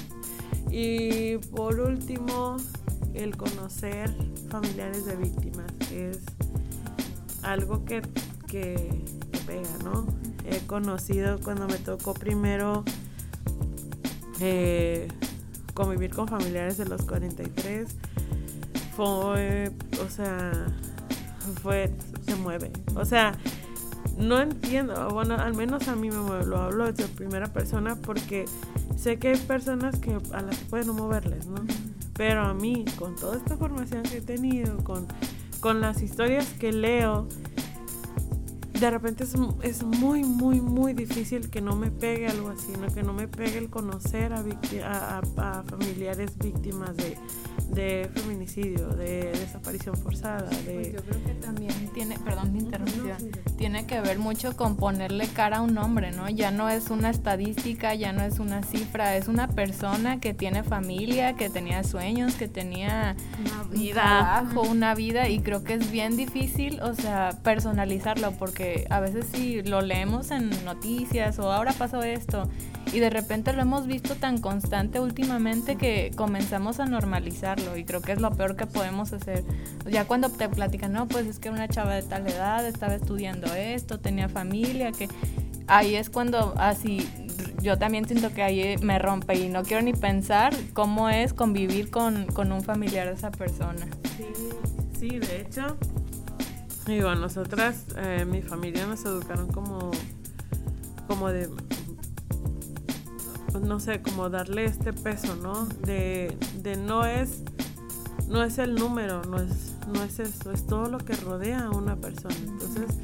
Y 0.70 1.38
por 1.56 1.80
último, 1.80 2.58
el 3.14 3.34
conocer 3.36 4.14
familiares 4.50 5.06
de 5.06 5.16
víctimas 5.16 5.72
es 5.90 6.20
algo 7.42 7.86
que, 7.86 8.02
que, 8.46 9.02
que 9.32 9.38
pega, 9.46 9.70
¿no? 9.84 10.06
He 10.44 10.58
conocido 10.66 11.40
cuando 11.40 11.66
me 11.66 11.78
tocó 11.78 12.12
primero 12.12 12.84
eh, 14.40 15.08
convivir 15.72 16.14
con 16.14 16.28
familiares 16.28 16.76
de 16.76 16.84
los 16.84 17.02
43, 17.02 17.88
fue, 18.96 19.70
o 20.04 20.08
sea, 20.08 20.52
fue, 21.62 21.90
se 22.26 22.34
mueve. 22.36 22.70
O 22.94 23.04
sea, 23.04 23.32
no 24.18 24.40
entiendo, 24.40 25.08
bueno, 25.10 25.34
al 25.34 25.54
menos 25.54 25.88
a 25.88 25.96
mí 25.96 26.10
me 26.10 26.18
mueve, 26.18 26.46
lo 26.46 26.58
hablo 26.58 26.90
desde 26.92 27.08
primera 27.08 27.46
persona 27.52 27.96
porque 27.96 28.44
sé 28.96 29.18
que 29.18 29.28
hay 29.28 29.36
personas 29.38 29.98
que 29.98 30.16
a 30.32 30.42
las 30.42 30.58
que 30.58 30.64
pueden 30.66 30.86
no 30.88 30.94
moverles, 30.94 31.46
¿no? 31.46 31.56
Pero 32.16 32.42
a 32.42 32.54
mí, 32.54 32.84
con 32.96 33.16
toda 33.16 33.36
esta 33.36 33.56
formación 33.56 34.04
que 34.04 34.18
he 34.18 34.20
tenido, 34.20 34.76
con, 34.84 35.06
con 35.60 35.80
las 35.80 36.00
historias 36.00 36.46
que 36.60 36.72
leo, 36.72 37.26
de 38.78 38.90
repente 38.90 39.24
es, 39.24 39.34
es 39.62 39.82
muy, 39.82 40.22
muy, 40.24 40.60
muy 40.60 40.92
difícil 40.94 41.48
que 41.50 41.60
no 41.60 41.74
me 41.74 41.90
pegue 41.90 42.28
algo 42.28 42.50
así, 42.50 42.72
¿no? 42.80 42.92
que 42.92 43.02
no 43.02 43.12
me 43.14 43.26
pegue 43.28 43.58
el 43.58 43.70
conocer 43.70 44.32
a, 44.32 44.44
a- 44.84 45.18
a 45.58 45.62
familiares 45.64 46.36
víctimas 46.38 46.96
de, 46.96 47.16
de 47.74 48.08
feminicidio, 48.14 48.88
de 48.88 49.32
desaparición 49.32 49.96
forzada, 49.96 50.46
Pues 50.48 50.66
de... 50.66 50.92
yo 50.92 51.02
creo 51.02 51.24
que 51.24 51.34
también 51.34 51.72
tiene, 51.92 52.18
perdón 52.18 52.52
mi 52.52 52.60
interrupción, 52.60 53.16
tiene 53.56 53.86
que 53.86 54.00
ver 54.00 54.18
mucho 54.18 54.56
con 54.56 54.76
ponerle 54.76 55.26
cara 55.28 55.58
a 55.58 55.60
un 55.62 55.74
nombre, 55.74 56.10
¿no? 56.12 56.28
Ya 56.28 56.50
no 56.50 56.68
es 56.68 56.90
una 56.90 57.10
estadística, 57.10 57.94
ya 57.94 58.12
no 58.12 58.22
es 58.22 58.38
una 58.38 58.62
cifra, 58.62 59.16
es 59.16 59.28
una 59.28 59.48
persona 59.48 60.20
que 60.20 60.34
tiene 60.34 60.62
familia, 60.62 61.34
que 61.34 61.50
tenía 61.50 61.84
sueños, 61.84 62.34
que 62.34 62.48
tenía 62.48 63.16
Una 63.44 63.62
un 63.62 63.70
vida. 63.70 63.94
trabajo, 64.02 64.62
una 64.62 64.94
vida 64.94 65.28
y 65.28 65.40
creo 65.40 65.64
que 65.64 65.74
es 65.74 65.90
bien 65.90 66.16
difícil, 66.16 66.80
o 66.82 66.94
sea, 66.94 67.38
personalizarlo 67.42 68.32
porque 68.32 68.86
a 68.90 69.00
veces 69.00 69.26
si 69.32 69.62
lo 69.62 69.80
leemos 69.80 70.30
en 70.30 70.50
noticias 70.64 71.38
o 71.38 71.50
ahora 71.52 71.72
pasó 71.72 72.02
esto 72.02 72.48
y 72.92 73.00
de 73.00 73.10
repente 73.10 73.52
lo 73.52 73.62
hemos 73.62 73.86
visto 73.86 74.14
tan 74.14 74.40
constante 74.40 75.00
últimamente 75.00 75.76
que 75.76 76.10
comenzamos 76.14 76.80
a 76.80 76.86
normalizarlo 76.86 77.76
y 77.76 77.84
creo 77.84 78.00
que 78.00 78.12
es 78.12 78.20
lo 78.20 78.30
peor 78.30 78.56
que 78.56 78.66
podemos 78.66 79.12
hacer. 79.12 79.44
Ya 79.90 80.06
cuando 80.06 80.28
te 80.28 80.48
platican, 80.48 80.92
no, 80.92 81.08
pues 81.08 81.26
es 81.26 81.38
que 81.38 81.50
una 81.50 81.68
chava 81.68 81.94
de 81.94 82.02
tal 82.02 82.26
edad, 82.26 82.66
estaba 82.66 82.94
estudiando 82.94 83.52
esto, 83.54 83.98
tenía 83.98 84.28
familia, 84.28 84.92
que 84.92 85.08
ahí 85.66 85.94
es 85.96 86.10
cuando 86.10 86.54
así 86.56 87.08
yo 87.64 87.78
también 87.78 88.06
siento 88.06 88.32
que 88.32 88.42
ahí 88.42 88.76
me 88.82 88.98
rompe 88.98 89.34
y 89.36 89.48
no 89.48 89.62
quiero 89.62 89.82
ni 89.82 89.94
pensar 89.94 90.54
cómo 90.74 91.08
es 91.08 91.32
convivir 91.32 91.90
con, 91.90 92.26
con 92.26 92.52
un 92.52 92.62
familiar 92.62 93.08
de 93.08 93.14
esa 93.14 93.30
persona. 93.30 93.86
Sí, 94.18 94.26
sí, 95.00 95.18
de 95.18 95.40
hecho, 95.40 95.78
digo, 96.86 97.14
nosotras, 97.14 97.86
eh, 97.96 98.26
mi 98.26 98.42
familia 98.42 98.86
nos 98.86 99.04
educaron 99.06 99.50
como, 99.50 99.90
como 101.06 101.28
de, 101.30 101.48
no 103.62 103.80
sé, 103.80 104.02
como 104.02 104.30
darle 104.30 104.64
este 104.64 104.92
peso, 104.92 105.36
¿no? 105.36 105.66
De, 105.66 106.36
de 106.62 106.76
no 106.76 107.06
es, 107.06 107.42
no 108.28 108.42
es 108.42 108.58
el 108.58 108.74
número, 108.74 109.22
no 109.24 109.38
es, 109.38 109.74
no 109.92 110.02
es 110.02 110.18
eso, 110.18 110.52
es 110.52 110.66
todo 110.66 110.88
lo 110.88 110.98
que 110.98 111.14
rodea 111.14 111.66
a 111.66 111.70
una 111.70 111.96
persona. 111.96 112.34
Entonces, 112.36 112.96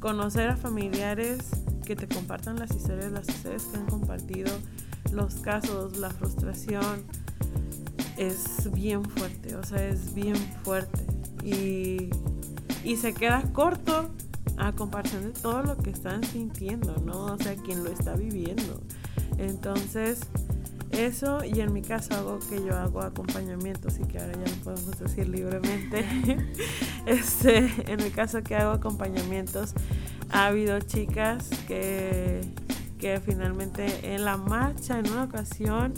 conocer 0.00 0.48
a 0.48 0.56
familiares 0.56 1.38
que 1.84 1.96
te 1.96 2.06
compartan 2.06 2.58
las 2.58 2.70
historias, 2.70 3.12
las 3.12 3.28
historias 3.28 3.64
que 3.64 3.78
han 3.78 3.86
compartido, 3.86 4.50
los 5.12 5.36
casos, 5.36 5.96
la 5.96 6.10
frustración, 6.10 7.04
es 8.16 8.70
bien 8.72 9.04
fuerte, 9.04 9.56
o 9.56 9.64
sea, 9.64 9.86
es 9.86 10.14
bien 10.14 10.36
fuerte. 10.62 11.04
Y, 11.44 12.10
y 12.84 12.96
se 12.96 13.14
queda 13.14 13.42
corto 13.52 14.10
a 14.56 14.72
comparación 14.72 15.24
de 15.24 15.40
todo 15.40 15.62
lo 15.62 15.76
que 15.76 15.90
están 15.90 16.22
sintiendo, 16.24 16.96
¿no? 17.04 17.26
O 17.26 17.38
sea, 17.38 17.56
quien 17.56 17.82
lo 17.82 17.90
está 17.90 18.14
viviendo. 18.14 18.80
Entonces, 19.38 20.20
eso, 20.90 21.44
y 21.44 21.60
en 21.60 21.72
mi 21.72 21.82
caso 21.82 22.14
hago 22.14 22.38
que 22.50 22.62
yo 22.64 22.76
hago 22.76 23.00
acompañamientos 23.00 23.98
y 23.98 24.04
que 24.04 24.18
ahora 24.18 24.32
ya 24.32 24.50
lo 24.50 24.56
podemos 24.62 24.98
decir 24.98 25.28
libremente. 25.28 26.04
este, 27.06 27.70
en 27.86 28.02
mi 28.02 28.10
caso 28.10 28.42
que 28.42 28.56
hago 28.56 28.72
acompañamientos, 28.72 29.74
ha 30.30 30.46
habido 30.46 30.78
chicas 30.80 31.48
que, 31.66 32.42
que 32.98 33.20
finalmente 33.20 34.14
en 34.14 34.24
la 34.24 34.36
marcha, 34.36 34.98
en 34.98 35.10
una 35.10 35.24
ocasión, 35.24 35.94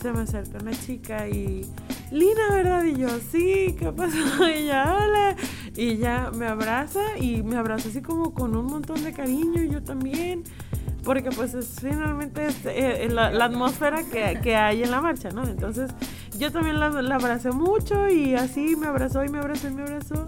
se 0.00 0.12
me 0.12 0.20
acerca 0.20 0.58
una 0.58 0.72
chica 0.72 1.28
y 1.28 1.66
Lina, 2.10 2.50
¿verdad? 2.50 2.84
Y 2.84 2.96
yo, 2.96 3.08
sí, 3.32 3.74
¿qué 3.78 3.90
pasó? 3.90 4.16
Y 4.48 4.64
ella, 4.64 4.94
hola. 4.94 5.36
Y 5.76 5.96
ya 5.96 6.30
me 6.34 6.46
abraza 6.46 7.18
y 7.18 7.42
me 7.42 7.56
abraza 7.56 7.88
así 7.88 8.02
como 8.02 8.32
con 8.32 8.54
un 8.54 8.66
montón 8.66 9.02
de 9.02 9.12
cariño 9.12 9.62
y 9.62 9.70
yo 9.70 9.82
también. 9.82 10.44
Porque 11.04 11.30
pues 11.30 11.54
es 11.54 11.78
finalmente 11.80 12.46
es, 12.46 12.56
eh, 12.64 13.08
la, 13.10 13.30
la 13.30 13.44
atmósfera 13.46 14.04
que, 14.04 14.40
que 14.42 14.56
hay 14.56 14.82
en 14.82 14.90
la 14.90 15.00
marcha, 15.00 15.30
¿no? 15.30 15.44
Entonces 15.44 15.90
yo 16.38 16.50
también 16.50 16.80
la, 16.80 16.88
la 16.88 17.16
abracé 17.16 17.50
mucho 17.50 18.08
y 18.08 18.34
así 18.34 18.74
me 18.76 18.86
abrazó 18.86 19.24
y 19.24 19.28
me 19.28 19.38
abrazó 19.38 19.68
y 19.68 19.72
me 19.72 19.82
abrazó. 19.82 20.26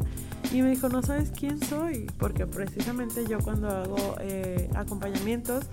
Y 0.53 0.63
me 0.63 0.71
dijo, 0.71 0.89
no 0.89 1.03
sabes 1.03 1.33
quién 1.37 1.61
soy. 1.61 2.07
Porque 2.19 2.47
precisamente 2.47 3.27
yo 3.27 3.39
cuando 3.39 3.69
hago 3.69 4.17
eh, 4.21 4.71
acompañamientos, 4.75 5.65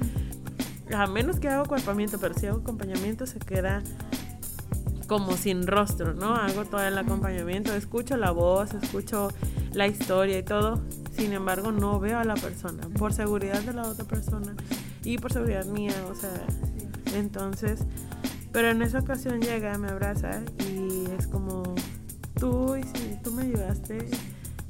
a 0.93 1.07
menos 1.07 1.39
que 1.39 1.49
hago 1.49 1.63
acuerpamiento, 1.63 2.17
pero 2.19 2.33
si 2.33 2.47
hago 2.47 2.59
acompañamiento 2.59 3.25
se 3.25 3.39
queda 3.39 3.83
como 5.07 5.33
sin 5.33 5.67
rostro, 5.67 6.13
¿no? 6.13 6.33
Hago 6.33 6.65
todo 6.65 6.81
el 6.81 6.97
acompañamiento, 6.97 7.73
escucho 7.73 8.17
la 8.17 8.31
voz, 8.31 8.73
escucho 8.73 9.29
la 9.73 9.87
historia 9.87 10.39
y 10.39 10.43
todo. 10.43 10.81
Sin 11.15 11.33
embargo, 11.33 11.71
no 11.71 11.99
veo 11.99 12.17
a 12.17 12.23
la 12.23 12.33
persona 12.33 12.87
por 12.97 13.13
seguridad 13.13 13.61
de 13.61 13.73
la 13.73 13.83
otra 13.83 14.05
persona 14.05 14.55
y 15.03 15.17
por 15.17 15.31
seguridad 15.33 15.65
mía, 15.65 15.93
o 16.09 16.15
sea, 16.15 16.31
entonces, 17.15 17.79
pero 18.51 18.69
en 18.69 18.81
esa 18.81 18.99
ocasión 18.99 19.41
llega, 19.41 19.77
me 19.77 19.89
abraza 19.89 20.41
y 20.59 21.05
es 21.17 21.27
como 21.27 21.63
tú 22.39 22.75
y 22.75 22.83
si 22.83 23.17
tú 23.23 23.31
me 23.31 23.43
ayudaste, 23.43 24.05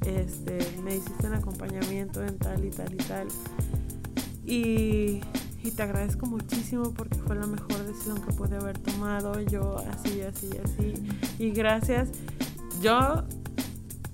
este, 0.06 0.60
me 0.84 0.96
hiciste 0.96 1.28
un 1.28 1.34
acompañamiento 1.34 2.24
en 2.24 2.38
tal 2.38 2.66
y 2.66 2.70
tal 2.70 2.94
y 2.94 2.98
tal. 2.98 3.28
Y, 4.46 5.22
y 5.64 5.72
te 5.72 5.84
agradezco 5.84 6.26
muchísimo 6.26 6.92
porque 6.92 7.18
fue 7.20 7.36
la 7.36 7.48
mejor 7.48 7.86
decisión 7.86 8.22
que 8.22 8.34
pude 8.34 8.58
haber 8.58 8.78
tomado. 8.80 9.40
Yo 9.42 9.78
así, 9.92 10.22
así, 10.22 10.50
así. 10.64 10.94
Y 11.40 11.52
gracias. 11.52 12.10
Yo 12.82 13.24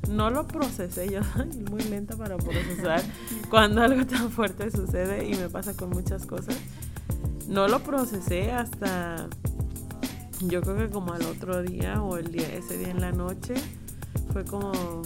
no 0.09 0.29
lo 0.29 0.47
procesé, 0.47 1.09
yo 1.09 1.21
soy 1.35 1.47
muy 1.69 1.83
lenta 1.83 2.15
para 2.15 2.37
procesar 2.37 3.01
cuando 3.49 3.81
algo 3.81 4.05
tan 4.05 4.31
fuerte 4.31 4.71
sucede 4.71 5.27
y 5.27 5.35
me 5.35 5.49
pasa 5.49 5.75
con 5.75 5.89
muchas 5.89 6.25
cosas. 6.25 6.55
No 7.47 7.67
lo 7.67 7.79
procesé 7.79 8.51
hasta 8.51 9.27
yo 10.41 10.61
creo 10.61 10.77
que 10.77 10.89
como 10.89 11.13
al 11.13 11.23
otro 11.23 11.61
día 11.63 12.01
o 12.01 12.17
el 12.17 12.31
día 12.31 12.47
ese 12.53 12.77
día 12.77 12.89
en 12.89 13.01
la 13.01 13.11
noche 13.11 13.55
fue 14.31 14.45
como 14.45 15.01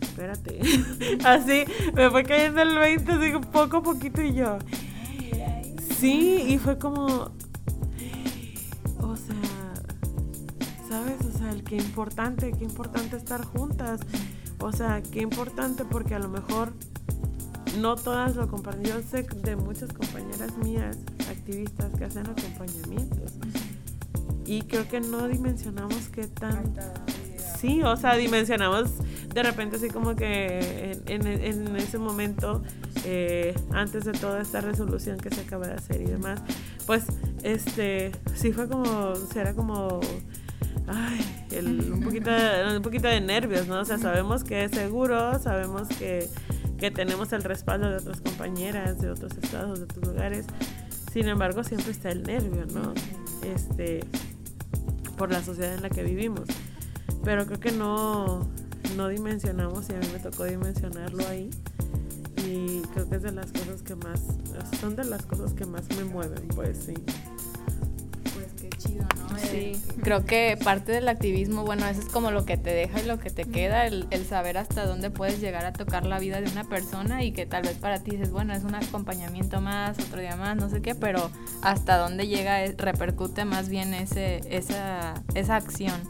espérate. 0.00 0.60
así, 1.24 1.64
me 1.94 2.10
fue 2.10 2.24
cayendo 2.24 2.62
el 2.62 2.76
20, 2.76 3.12
así 3.12 3.32
poco 3.52 3.78
a 3.78 3.82
poquito 3.82 4.20
y 4.22 4.34
yo. 4.34 4.58
Sí, 5.98 6.44
y 6.48 6.58
fue 6.58 6.78
como, 6.78 7.30
¿sabes? 10.90 11.20
O 11.24 11.38
sea, 11.38 11.52
el 11.52 11.62
qué 11.62 11.76
importante, 11.76 12.50
qué 12.50 12.64
importante 12.64 13.16
estar 13.16 13.44
juntas. 13.44 14.00
O 14.58 14.72
sea, 14.72 15.00
qué 15.02 15.20
importante 15.20 15.84
porque 15.84 16.16
a 16.16 16.18
lo 16.18 16.28
mejor 16.28 16.72
no 17.78 17.94
todas 17.94 18.34
lo 18.34 18.48
comparten. 18.48 18.84
Yo 18.84 19.00
sé 19.00 19.22
de 19.22 19.54
muchas 19.54 19.92
compañeras 19.92 20.58
mías, 20.58 20.98
activistas, 21.30 21.92
que 21.96 22.04
hacen 22.04 22.26
acompañamientos. 22.26 23.32
Y 24.44 24.62
creo 24.62 24.88
que 24.88 25.00
no 25.00 25.28
dimensionamos 25.28 26.08
qué 26.08 26.26
tan... 26.26 26.74
Sí, 27.60 27.82
o 27.82 27.96
sea, 27.96 28.16
dimensionamos 28.16 28.90
de 29.32 29.42
repente 29.44 29.76
así 29.76 29.88
como 29.88 30.16
que 30.16 30.98
en, 31.06 31.26
en, 31.26 31.76
ese 31.76 31.98
momento, 31.98 32.62
eh, 33.04 33.54
antes 33.72 34.04
de 34.04 34.12
toda 34.12 34.40
esta 34.40 34.60
resolución 34.60 35.18
que 35.18 35.30
se 35.30 35.42
acaba 35.42 35.68
de 35.68 35.74
hacer 35.74 36.00
y 36.00 36.06
demás, 36.06 36.40
pues 36.86 37.04
este, 37.42 38.12
sí 38.34 38.50
fue 38.52 38.66
como, 38.66 39.14
será 39.14 39.54
como 39.54 40.00
ay, 40.86 41.46
un, 41.58 42.00
poquito, 42.02 42.30
un 42.74 42.82
poquito 42.82 43.08
de 43.08 43.20
nervios, 43.20 43.66
¿no? 43.66 43.80
O 43.80 43.84
sea, 43.84 43.98
sabemos 43.98 44.44
que 44.44 44.64
es 44.64 44.72
seguro, 44.72 45.38
sabemos 45.38 45.88
que, 45.88 46.28
que 46.78 46.90
tenemos 46.90 47.32
el 47.32 47.42
respaldo 47.42 47.90
de 47.90 47.96
otras 47.96 48.20
compañeras, 48.20 49.00
de 49.00 49.10
otros 49.10 49.32
estados, 49.42 49.78
de 49.78 49.84
otros 49.84 50.06
lugares. 50.06 50.46
Sin 51.12 51.28
embargo, 51.28 51.64
siempre 51.64 51.90
está 51.90 52.10
el 52.10 52.22
nervio, 52.22 52.66
¿no? 52.66 52.94
Este, 53.42 54.00
por 55.16 55.30
la 55.30 55.42
sociedad 55.42 55.74
en 55.74 55.82
la 55.82 55.90
que 55.90 56.02
vivimos. 56.02 56.48
Pero 57.24 57.46
creo 57.46 57.60
que 57.60 57.72
no, 57.72 58.48
no 58.96 59.08
dimensionamos 59.08 59.88
y 59.90 59.94
a 59.94 59.98
mí 59.98 60.06
me 60.12 60.18
tocó 60.18 60.44
dimensionarlo 60.44 61.26
ahí. 61.28 61.50
Y 62.46 62.80
creo 62.94 63.08
que 63.08 63.16
es 63.16 63.22
de 63.22 63.32
las 63.32 63.52
cosas 63.52 63.82
que 63.82 63.94
más, 63.96 64.20
son 64.80 64.96
de 64.96 65.04
las 65.04 65.26
cosas 65.26 65.52
que 65.52 65.66
más 65.66 65.82
me 65.96 66.04
mueven, 66.04 66.48
pues 66.48 66.84
sí. 66.86 66.94
Sí, 69.50 69.72
creo 70.02 70.24
que 70.24 70.58
parte 70.62 70.92
del 70.92 71.08
activismo, 71.08 71.64
bueno, 71.64 71.86
eso 71.86 72.00
es 72.00 72.08
como 72.08 72.30
lo 72.30 72.44
que 72.44 72.56
te 72.56 72.70
deja 72.70 73.00
y 73.00 73.06
lo 73.06 73.18
que 73.18 73.30
te 73.30 73.44
queda, 73.44 73.86
el, 73.86 74.06
saber 74.28 74.58
hasta 74.58 74.86
dónde 74.86 75.10
puedes 75.10 75.40
llegar 75.40 75.64
a 75.64 75.72
tocar 75.72 76.06
la 76.06 76.18
vida 76.18 76.40
de 76.40 76.50
una 76.50 76.64
persona 76.64 77.24
y 77.24 77.32
que 77.32 77.46
tal 77.46 77.62
vez 77.62 77.76
para 77.78 78.00
ti 78.00 78.12
dices, 78.12 78.30
bueno, 78.30 78.52
es 78.52 78.64
un 78.64 78.74
acompañamiento 78.74 79.60
más, 79.60 79.98
otro 79.98 80.20
día 80.20 80.36
más, 80.36 80.56
no 80.56 80.68
sé 80.68 80.82
qué, 80.82 80.94
pero 80.94 81.30
hasta 81.62 81.96
dónde 81.96 82.28
llega, 82.28 82.64
repercute 82.76 83.44
más 83.44 83.68
bien 83.68 83.94
ese, 83.94 84.40
esa, 84.50 85.14
esa 85.34 85.56
acción. 85.56 86.00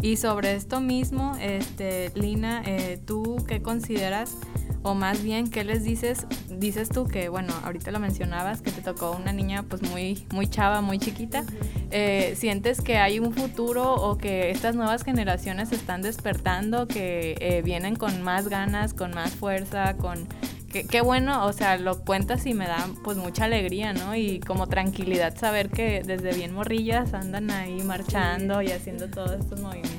Y 0.00 0.16
sobre 0.16 0.54
esto 0.54 0.80
mismo, 0.80 1.36
este, 1.40 2.12
Lina, 2.14 2.62
eh, 2.64 3.00
¿tú 3.04 3.44
qué 3.48 3.60
consideras? 3.60 4.36
O 4.82 4.94
más 4.94 5.22
bien 5.22 5.50
qué 5.50 5.64
les 5.64 5.84
dices 5.84 6.26
dices 6.48 6.88
tú 6.88 7.06
que 7.06 7.28
bueno 7.28 7.52
ahorita 7.64 7.90
lo 7.90 8.00
mencionabas 8.00 8.62
que 8.62 8.70
te 8.70 8.82
tocó 8.82 9.12
una 9.12 9.32
niña 9.32 9.62
pues 9.62 9.82
muy 9.82 10.26
muy 10.32 10.48
chava 10.48 10.80
muy 10.80 10.98
chiquita 10.98 11.44
eh, 11.90 12.34
sientes 12.36 12.80
que 12.80 12.98
hay 12.98 13.18
un 13.18 13.32
futuro 13.32 13.94
o 13.94 14.18
que 14.18 14.50
estas 14.50 14.74
nuevas 14.74 15.04
generaciones 15.04 15.72
están 15.72 16.02
despertando 16.02 16.86
que 16.86 17.36
eh, 17.40 17.62
vienen 17.62 17.96
con 17.96 18.22
más 18.22 18.48
ganas 18.48 18.94
con 18.94 19.12
más 19.12 19.32
fuerza 19.32 19.96
con 19.96 20.28
Qué, 20.68 21.00
bueno, 21.00 21.46
o 21.46 21.52
sea, 21.54 21.78
lo 21.78 22.04
cuentas 22.04 22.44
y 22.44 22.52
me 22.52 22.66
da 22.66 22.90
pues 23.02 23.16
mucha 23.16 23.46
alegría, 23.46 23.94
¿no? 23.94 24.14
Y 24.14 24.38
como 24.40 24.66
tranquilidad 24.66 25.34
saber 25.34 25.70
que 25.70 26.02
desde 26.04 26.34
bien 26.34 26.52
morrillas 26.52 27.14
andan 27.14 27.50
ahí 27.50 27.82
marchando 27.82 28.60
y 28.60 28.70
haciendo 28.70 29.08
todos 29.08 29.40
estos 29.40 29.60
movimientos. 29.60 29.97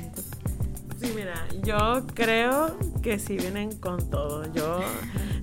Sí, 1.00 1.12
mira, 1.16 1.46
yo 1.62 2.04
creo 2.12 2.76
que 3.02 3.18
sí 3.18 3.38
vienen 3.38 3.72
con 3.72 4.10
todo. 4.10 4.52
Yo, 4.52 4.80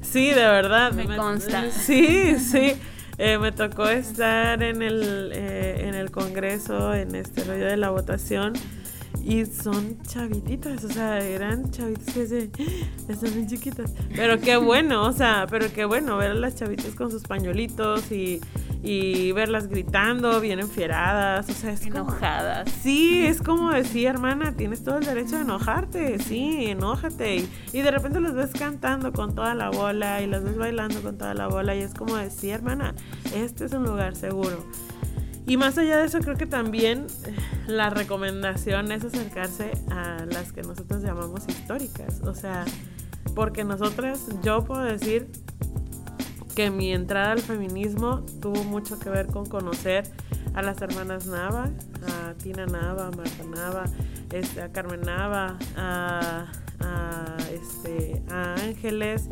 sí, 0.02 0.30
de 0.30 0.36
verdad. 0.36 0.91
Me, 0.91 1.17
consta. 1.17 1.72
Sí, 1.72 2.38
sí. 2.38 2.74
Eh, 3.17 3.39
me 3.39 3.52
tocó 3.52 3.89
estar 3.89 4.62
en 4.62 4.84
el, 4.84 5.32
eh, 5.34 5.88
en 5.88 5.96
el 5.96 6.12
Congreso, 6.12 6.93
en 6.93 7.15
este 7.15 7.43
rollo 7.43 7.65
de 7.65 7.78
la 7.78 7.89
votación. 7.89 8.54
Y 9.24 9.46
son 9.46 10.00
chavititas, 10.04 10.84
o 10.84 10.89
sea, 10.89 11.20
eran 11.20 11.72
chavitas 11.72 12.13
que 12.13 12.28
se, 12.28 12.52
están 13.10 13.34
bien 13.34 13.48
chiquitas. 13.48 13.91
Pero 14.15 14.39
qué 14.39 14.58
bueno, 14.58 15.06
o 15.06 15.12
sea, 15.12 15.48
pero 15.50 15.74
qué 15.74 15.86
bueno 15.86 16.17
ver 16.17 16.32
a 16.32 16.36
las 16.36 16.56
chavitas 16.56 16.93
con 16.93 17.10
sus 17.10 17.24
pañuelitos 17.24 18.12
y, 18.12 18.39
y 18.84 19.32
verlas 19.32 19.68
gritando, 19.68 20.40
bien 20.40 20.60
enfieradas, 20.60 21.50
o 21.50 21.54
sea, 21.54 21.72
es 21.72 21.86
enojadas. 21.86 22.70
sí, 22.84 23.26
es 23.26 23.42
como 23.42 23.72
decir, 23.72 24.08
hermana, 24.08 24.54
tienes 24.54 24.84
todo 24.84 24.98
el 24.98 25.06
derecho 25.06 25.36
de 25.36 25.42
enojarte, 25.42 26.20
sí, 26.20 26.66
enójate. 26.68 27.48
Y, 27.74 27.82
de 27.82 27.92
repente 27.92 28.20
los 28.20 28.34
ves 28.34 28.52
cantando 28.52 29.13
con 29.13 29.34
toda 29.34 29.56
la 29.56 29.70
bola 29.70 30.22
y 30.22 30.28
los 30.28 30.44
ves 30.44 30.58
bailando 30.58 31.02
con 31.02 31.18
toda 31.18 31.34
la 31.34 31.48
bola 31.48 31.76
y 31.76 31.80
es 31.80 31.94
como 31.94 32.16
decir, 32.16 32.52
hermana, 32.52 32.94
este 33.36 33.66
es 33.66 33.74
un 33.74 33.84
lugar 33.84 34.16
seguro. 34.16 34.66
Y 35.46 35.56
más 35.56 35.78
allá 35.78 35.98
de 35.98 36.06
eso, 36.06 36.20
creo 36.20 36.36
que 36.36 36.46
también 36.46 37.08
eh, 37.26 37.34
la 37.68 37.90
recomendación 37.90 38.92
es 38.92 39.06
acercarse 39.06 39.72
a 39.90 40.26
las 40.26 40.52
que 40.52 40.62
nosotros 40.62 41.02
llamamos 41.02 41.48
históricas. 41.48 42.20
O 42.24 42.36
sea, 42.36 42.66
porque 43.34 43.63
nosotras, 43.63 44.28
yo 44.44 44.66
puedo 44.66 44.84
decir 44.84 45.30
que 46.58 46.72
mi 46.72 46.91
entrada 46.91 47.34
al 47.34 47.39
feminismo 47.41 48.26
tuvo 48.41 48.63
mucho 48.63 48.98
que 48.98 49.12
ver 49.12 49.28
con 49.28 49.46
conocer 49.46 50.10
a 50.56 50.63
las 50.63 50.82
hermanas 50.82 51.28
Nava, 51.28 51.70
a 52.08 52.34
Tina 52.34 52.65
Nava, 52.65 53.10
a 53.10 53.12
Marta 53.12 53.43
Nava, 53.43 53.84
este, 54.32 54.63
a 54.63 54.72
Carmen 54.72 55.02
Nava, 55.02 55.56
a, 55.76 56.48
este, 57.54 58.24
a 58.32 58.56
Ángeles, 58.56 59.30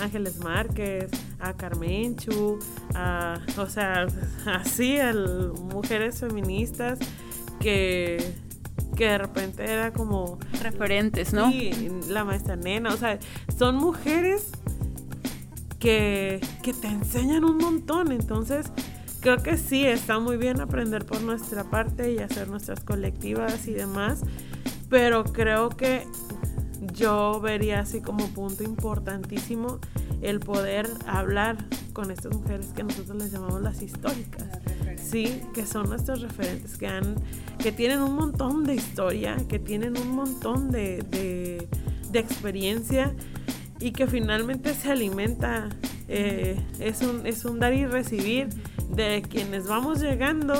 Ángeles 0.00 0.38
Márquez, 0.38 1.10
a 1.40 1.52
Carmenchu, 1.52 2.60
a, 2.94 3.40
o 3.56 3.66
sea, 3.66 4.06
así, 4.46 5.00
a 5.00 5.12
mujeres 5.72 6.20
feministas 6.20 7.00
que 7.58 8.36
que 8.98 9.04
de 9.04 9.18
repente 9.18 9.62
era 9.62 9.92
como 9.92 10.38
referentes, 10.60 11.32
¿no? 11.32 11.50
Sí, 11.52 11.70
la 12.08 12.24
maestra 12.24 12.56
nena, 12.56 12.92
o 12.92 12.96
sea, 12.96 13.18
son 13.56 13.76
mujeres 13.76 14.50
que, 15.78 16.40
te 16.62 16.88
enseñan 16.88 17.44
un 17.44 17.58
montón. 17.58 18.12
Entonces, 18.12 18.66
creo 19.20 19.38
que 19.38 19.56
sí, 19.56 19.84
está 19.84 20.18
muy 20.18 20.36
bien 20.36 20.60
aprender 20.60 21.06
por 21.06 21.20
nuestra 21.22 21.64
parte 21.64 22.12
y 22.12 22.18
hacer 22.18 22.48
nuestras 22.48 22.80
colectivas 22.80 23.66
y 23.66 23.72
demás. 23.72 24.22
Pero 24.88 25.24
creo 25.24 25.70
que 25.70 26.06
yo 26.94 27.40
vería 27.40 27.80
así 27.80 28.00
como 28.00 28.26
punto 28.28 28.62
importantísimo 28.62 29.78
el 30.22 30.40
poder 30.40 30.88
hablar 31.06 31.56
con 31.92 32.10
estas 32.10 32.34
mujeres 32.34 32.68
que 32.74 32.82
nosotros 32.82 33.16
les 33.16 33.32
llamamos 33.32 33.60
las 33.60 33.82
históricas. 33.82 34.44
Sí, 34.96 35.42
que 35.54 35.64
son 35.64 35.88
nuestros 35.88 36.20
referentes, 36.20 36.76
que, 36.76 36.86
han, 36.86 37.14
que 37.58 37.72
tienen 37.72 38.02
un 38.02 38.14
montón 38.14 38.64
de 38.64 38.74
historia, 38.74 39.36
que 39.48 39.58
tienen 39.58 39.96
un 39.96 40.10
montón 40.10 40.70
de, 40.70 41.02
de, 41.10 41.66
de 42.10 42.18
experiencia 42.18 43.14
y 43.80 43.92
que 43.92 44.06
finalmente 44.06 44.74
se 44.74 44.90
alimenta, 44.90 45.68
eh, 46.08 46.60
es, 46.80 47.02
un, 47.02 47.26
es 47.26 47.44
un 47.44 47.58
dar 47.58 47.72
y 47.74 47.86
recibir 47.86 48.48
de 48.90 49.22
quienes 49.28 49.66
vamos 49.66 50.00
llegando 50.00 50.54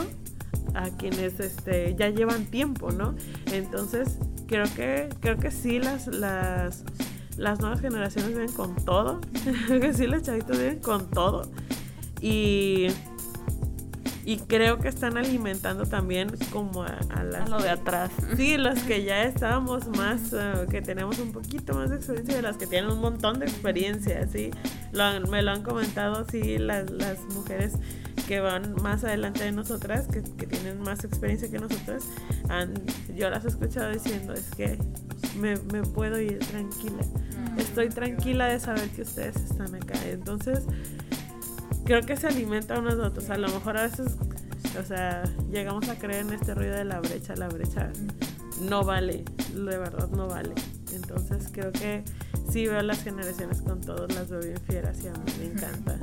a 0.75 0.91
quienes 0.91 1.41
este, 1.41 1.95
ya 1.97 2.11
llevan 2.11 2.47
tiempo, 2.47 2.93
¿no? 2.93 3.15
Entonces, 3.53 4.19
creo 4.47 4.67
que, 4.77 5.09
creo 5.21 5.39
que 5.39 5.51
sí 5.51 5.79
las, 5.79 6.07
las, 6.07 6.85
las 7.37 7.61
nuevas 7.61 7.81
generaciones 7.81 8.31
vienen 8.31 8.53
con 8.53 8.77
todo, 8.77 9.21
creo 9.67 9.81
que 9.81 9.95
sí 9.95 10.07
los 10.07 10.23
chavitos 10.23 10.59
vienen 10.59 10.81
con 10.81 11.11
todo. 11.11 11.51
Y 12.21 12.89
y 14.29 14.37
creo 14.41 14.79
que 14.79 14.89
están 14.89 15.17
alimentando 15.17 15.87
también 15.87 16.29
como 16.53 16.83
a, 16.83 16.99
las... 17.25 17.49
lo 17.49 17.63
de 17.63 17.71
atrás. 17.71 18.11
Sí, 18.37 18.59
los 18.59 18.79
que 18.81 19.03
ya 19.03 19.23
estábamos 19.23 19.89
más, 19.89 20.35
eh, 20.35 20.67
que 20.71 20.83
tenemos 20.83 21.19
un 21.19 21.33
poquito 21.33 21.73
más 21.73 21.89
de 21.89 21.97
experiencia 21.97 22.37
de 22.37 22.43
las 22.43 22.59
que 22.59 22.67
tienen 22.67 22.91
un 22.91 23.01
montón 23.01 23.39
de 23.39 23.47
experiencia, 23.47 24.29
sí. 24.31 24.51
me 25.31 25.41
lo 25.41 25.51
han 25.51 25.63
comentado, 25.63 26.27
sí, 26.31 26.59
las, 26.59 26.91
las 26.91 27.21
mujeres 27.33 27.73
que 28.27 28.41
van 28.41 28.75
más 28.83 29.03
adelante 29.03 29.45
de 29.45 29.53
nosotras, 29.53 30.07
que, 30.09 30.23
que 30.23 30.47
tienen 30.47 30.79
más 30.83 31.05
experiencia 31.05 31.51
que 31.51 31.59
nosotras, 31.59 32.05
han, 32.51 32.75
yo 33.17 33.31
las 33.31 33.47
he 33.47 33.49
escuchado 33.49 33.91
diciendo, 33.91 34.35
es 34.35 34.51
que 34.55 34.77
me, 35.41 35.57
me 35.73 35.81
puedo 35.85 36.21
ir 36.21 36.39
tranquila. 36.41 37.03
Mm, 37.55 37.61
Estoy 37.61 37.89
tranquila 37.89 38.49
de 38.49 38.61
saber 38.61 38.91
que 38.91 39.01
ustedes 39.01 39.37
están 39.37 39.75
acá. 39.75 39.95
Entonces, 40.05 40.65
creo 41.89 42.03
que 42.03 42.19
se 42.19 42.27
alimenta 42.27 42.79
unos 42.79 42.99
otros. 42.99 43.31
A 43.31 43.39
lo 43.39 43.49
mejor 43.49 43.79
a 43.79 43.83
veces, 43.85 44.17
o 44.79 44.85
sea, 44.85 45.23
llegamos 45.51 45.89
a 45.89 45.99
creer 45.99 46.27
en 46.27 46.35
este 46.35 46.55
ruido 46.55 46.75
de 46.75 46.85
la 46.85 47.01
brecha. 47.01 47.35
La 47.35 47.49
brecha 47.49 47.91
no 48.61 48.85
vale, 48.85 49.25
de 49.55 49.79
verdad 49.79 50.09
no 50.11 50.29
vale. 50.29 50.53
Entonces 50.93 51.49
creo 51.51 51.73
que 51.73 52.05
sí 52.53 52.67
veo 52.67 52.83
las 52.83 53.03
generaciones 53.03 53.63
con 53.63 53.81
todos, 53.81 54.15
las 54.15 54.29
veo 54.29 54.41
bien 54.41 54.61
fieras 54.67 55.03
y 55.03 55.09
a 55.09 55.13
mí 55.13 55.33
me 55.39 55.47
encanta. 55.47 55.99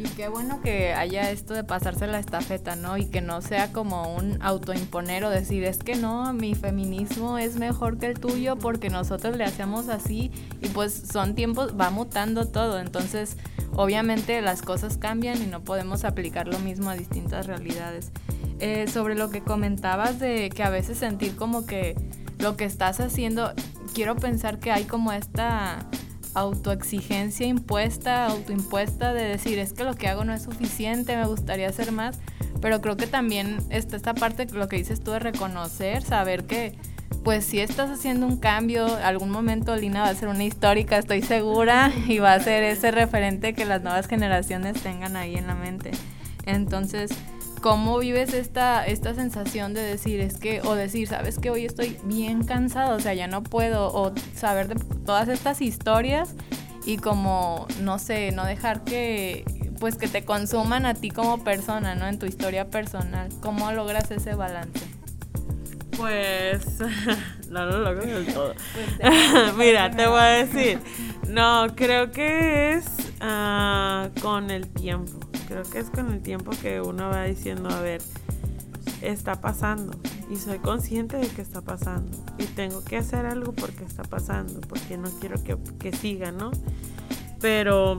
Y 0.00 0.04
qué 0.04 0.28
bueno 0.28 0.62
que 0.62 0.94
haya 0.94 1.30
esto 1.30 1.52
de 1.52 1.62
pasarse 1.62 2.06
la 2.06 2.18
estafeta, 2.18 2.74
¿no? 2.74 2.96
Y 2.96 3.04
que 3.04 3.20
no 3.20 3.42
sea 3.42 3.70
como 3.70 4.14
un 4.14 4.38
autoimponer 4.40 5.24
o 5.24 5.30
decir, 5.30 5.62
es 5.64 5.76
que 5.76 5.94
no, 5.94 6.32
mi 6.32 6.54
feminismo 6.54 7.36
es 7.36 7.56
mejor 7.56 7.98
que 7.98 8.06
el 8.06 8.18
tuyo 8.18 8.56
porque 8.56 8.88
nosotros 8.88 9.36
le 9.36 9.44
hacemos 9.44 9.90
así 9.90 10.30
y 10.62 10.68
pues 10.68 10.94
son 11.12 11.34
tiempos, 11.34 11.78
va 11.78 11.90
mutando 11.90 12.48
todo, 12.48 12.80
entonces 12.80 13.36
obviamente 13.74 14.40
las 14.40 14.62
cosas 14.62 14.96
cambian 14.96 15.42
y 15.42 15.46
no 15.46 15.60
podemos 15.60 16.04
aplicar 16.04 16.48
lo 16.48 16.58
mismo 16.60 16.88
a 16.88 16.94
distintas 16.94 17.46
realidades. 17.46 18.10
Eh, 18.58 18.88
sobre 18.88 19.14
lo 19.14 19.28
que 19.28 19.42
comentabas 19.42 20.18
de 20.18 20.48
que 20.48 20.62
a 20.62 20.70
veces 20.70 20.96
sentir 20.96 21.36
como 21.36 21.66
que 21.66 21.94
lo 22.38 22.56
que 22.56 22.64
estás 22.64 23.00
haciendo, 23.00 23.52
quiero 23.92 24.16
pensar 24.16 24.60
que 24.60 24.72
hay 24.72 24.84
como 24.84 25.12
esta 25.12 25.86
autoexigencia 26.34 27.46
impuesta, 27.46 28.26
autoimpuesta 28.26 29.12
de 29.12 29.24
decir, 29.24 29.58
es 29.58 29.72
que 29.72 29.84
lo 29.84 29.94
que 29.94 30.08
hago 30.08 30.24
no 30.24 30.32
es 30.32 30.42
suficiente, 30.42 31.16
me 31.16 31.26
gustaría 31.26 31.68
hacer 31.68 31.92
más, 31.92 32.18
pero 32.60 32.80
creo 32.80 32.96
que 32.96 33.06
también 33.06 33.58
está 33.70 33.96
esta 33.96 34.14
parte, 34.14 34.46
lo 34.46 34.68
que 34.68 34.76
dices 34.76 35.00
tú 35.00 35.12
de 35.12 35.18
reconocer, 35.18 36.02
saber 36.02 36.44
que 36.44 36.74
pues 37.24 37.44
si 37.44 37.60
estás 37.60 37.90
haciendo 37.90 38.26
un 38.26 38.38
cambio, 38.38 38.86
algún 39.02 39.30
momento 39.30 39.76
Lina 39.76 40.02
va 40.02 40.08
a 40.08 40.14
ser 40.14 40.28
una 40.28 40.44
histórica, 40.44 40.96
estoy 40.96 41.22
segura, 41.22 41.92
y 42.08 42.18
va 42.18 42.32
a 42.32 42.40
ser 42.40 42.62
ese 42.64 42.90
referente 42.90 43.52
que 43.52 43.64
las 43.64 43.82
nuevas 43.82 44.06
generaciones 44.06 44.80
tengan 44.82 45.16
ahí 45.16 45.36
en 45.36 45.46
la 45.46 45.54
mente. 45.54 45.90
Entonces, 46.46 47.10
¿Cómo 47.60 47.98
vives 47.98 48.32
esta, 48.32 48.86
esta 48.86 49.14
sensación 49.14 49.74
de 49.74 49.82
decir, 49.82 50.20
es 50.20 50.38
que, 50.38 50.62
o 50.62 50.74
decir, 50.74 51.06
sabes 51.08 51.38
que 51.38 51.50
hoy 51.50 51.66
estoy 51.66 51.98
bien 52.04 52.44
cansado, 52.44 52.96
o 52.96 53.00
sea, 53.00 53.12
ya 53.12 53.26
no 53.26 53.42
puedo, 53.42 53.88
o 53.92 54.12
saber 54.34 54.68
de 54.68 54.76
todas 55.04 55.28
estas 55.28 55.60
historias 55.60 56.34
y 56.86 56.96
como, 56.96 57.66
no 57.82 57.98
sé, 57.98 58.32
no 58.32 58.46
dejar 58.46 58.82
que, 58.84 59.44
pues 59.78 59.96
que 59.96 60.08
te 60.08 60.24
consuman 60.24 60.86
a 60.86 60.94
ti 60.94 61.10
como 61.10 61.44
persona, 61.44 61.94
¿no? 61.94 62.06
En 62.06 62.18
tu 62.18 62.26
historia 62.26 62.70
personal. 62.70 63.28
¿Cómo 63.40 63.72
logras 63.72 64.10
ese 64.10 64.34
balance? 64.34 64.80
Pues 65.96 66.78
no 67.50 67.66
lo 67.66 67.78
logro 67.80 68.06
del 68.06 68.32
todo. 68.32 68.54
Pues, 69.00 69.54
Mira, 69.56 69.90
te 69.90 70.06
voy 70.06 70.20
a 70.20 70.44
decir. 70.44 70.78
No, 71.28 71.66
creo 71.76 72.10
que 72.10 72.72
es 72.72 72.86
uh, 73.20 74.08
con 74.20 74.50
el 74.50 74.66
tiempo. 74.68 75.29
Creo 75.50 75.64
que 75.64 75.80
es 75.80 75.90
con 75.90 76.12
el 76.12 76.22
tiempo 76.22 76.52
que 76.62 76.80
uno 76.80 77.08
va 77.08 77.24
diciendo, 77.24 77.70
a 77.70 77.80
ver, 77.80 78.00
está 79.02 79.40
pasando 79.40 79.98
y 80.30 80.36
soy 80.36 80.60
consciente 80.60 81.16
de 81.16 81.26
que 81.26 81.42
está 81.42 81.60
pasando 81.60 82.16
y 82.38 82.44
tengo 82.44 82.84
que 82.84 82.98
hacer 82.98 83.26
algo 83.26 83.52
porque 83.52 83.82
está 83.82 84.04
pasando, 84.04 84.60
porque 84.60 84.96
no 84.96 85.10
quiero 85.18 85.42
que, 85.42 85.58
que 85.80 85.90
siga, 85.90 86.30
¿no? 86.30 86.52
Pero, 87.40 87.98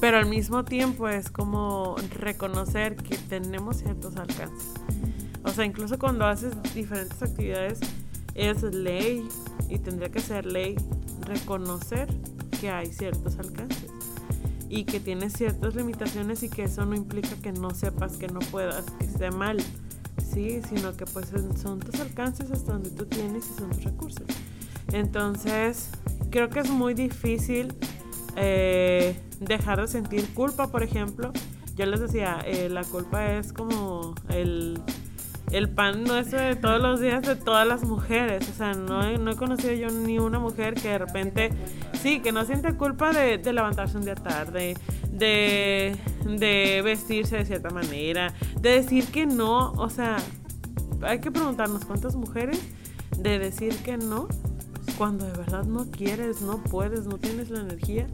pero 0.00 0.18
al 0.18 0.26
mismo 0.26 0.64
tiempo 0.64 1.08
es 1.08 1.30
como 1.30 1.96
reconocer 2.16 2.94
que 2.94 3.16
tenemos 3.16 3.78
ciertos 3.78 4.14
alcances. 4.14 4.70
O 5.42 5.50
sea, 5.50 5.64
incluso 5.64 5.98
cuando 5.98 6.26
haces 6.26 6.54
diferentes 6.74 7.20
actividades, 7.20 7.80
es 8.36 8.62
ley 8.62 9.28
y 9.68 9.80
tendría 9.80 10.10
que 10.10 10.20
ser 10.20 10.46
ley 10.46 10.76
reconocer 11.22 12.06
que 12.60 12.70
hay 12.70 12.86
ciertos 12.86 13.36
alcances 13.40 13.95
y 14.68 14.84
que 14.84 15.00
tienes 15.00 15.32
ciertas 15.32 15.74
limitaciones 15.74 16.42
y 16.42 16.48
que 16.48 16.64
eso 16.64 16.84
no 16.86 16.94
implica 16.94 17.36
que 17.42 17.52
no 17.52 17.70
sepas, 17.70 18.16
que 18.16 18.28
no 18.28 18.40
puedas, 18.40 18.84
que 18.98 19.04
esté 19.04 19.30
mal, 19.30 19.58
¿sí? 20.32 20.60
Sino 20.68 20.96
que 20.96 21.06
pues 21.06 21.32
son 21.60 21.80
tus 21.80 22.00
alcances 22.00 22.50
hasta 22.50 22.72
donde 22.72 22.90
tú 22.90 23.06
tienes 23.06 23.44
y 23.50 23.58
son 23.58 23.70
tus 23.70 23.84
recursos. 23.84 24.26
Entonces, 24.92 25.90
creo 26.30 26.48
que 26.48 26.60
es 26.60 26.70
muy 26.70 26.94
difícil 26.94 27.74
eh, 28.36 29.20
dejar 29.40 29.80
de 29.80 29.88
sentir 29.88 30.28
culpa, 30.34 30.68
por 30.68 30.82
ejemplo. 30.82 31.32
Yo 31.76 31.86
les 31.86 32.00
decía, 32.00 32.40
eh, 32.46 32.68
la 32.68 32.84
culpa 32.84 33.34
es 33.34 33.52
como 33.52 34.14
el 34.28 34.80
el 35.52 35.68
pan 35.68 36.04
nuestro 36.04 36.40
de 36.40 36.56
todos 36.56 36.80
los 36.80 37.00
días 37.00 37.22
de 37.22 37.36
todas 37.36 37.66
las 37.66 37.84
mujeres. 37.84 38.48
O 38.48 38.52
sea, 38.52 38.74
no 38.74 39.04
he, 39.04 39.18
no 39.18 39.30
he 39.30 39.36
conocido 39.36 39.72
yo 39.72 39.88
ni 39.90 40.18
una 40.18 40.38
mujer 40.38 40.74
que 40.74 40.88
de 40.88 40.98
repente, 40.98 41.50
sí, 42.00 42.20
que 42.20 42.32
no 42.32 42.44
siente 42.44 42.74
culpa 42.74 43.12
de, 43.12 43.38
levantarse 43.52 43.96
un 43.96 44.04
día 44.04 44.14
tarde, 44.14 44.76
de, 45.10 45.96
de 46.24 46.82
vestirse 46.84 47.36
de 47.36 47.44
cierta 47.44 47.70
manera, 47.70 48.34
de 48.60 48.70
decir 48.70 49.06
que 49.06 49.26
no. 49.26 49.72
O 49.72 49.88
sea, 49.88 50.16
hay 51.02 51.20
que 51.20 51.30
preguntarnos 51.30 51.84
cuántas 51.84 52.16
mujeres 52.16 52.60
de 53.16 53.38
decir 53.38 53.76
que 53.78 53.96
no 53.96 54.28
cuando 54.96 55.26
de 55.26 55.32
verdad 55.32 55.64
no 55.64 55.90
quieres, 55.90 56.40
no 56.40 56.62
puedes, 56.62 57.06
no 57.06 57.18
tienes 57.18 57.50
la 57.50 57.60
energía 57.60 58.06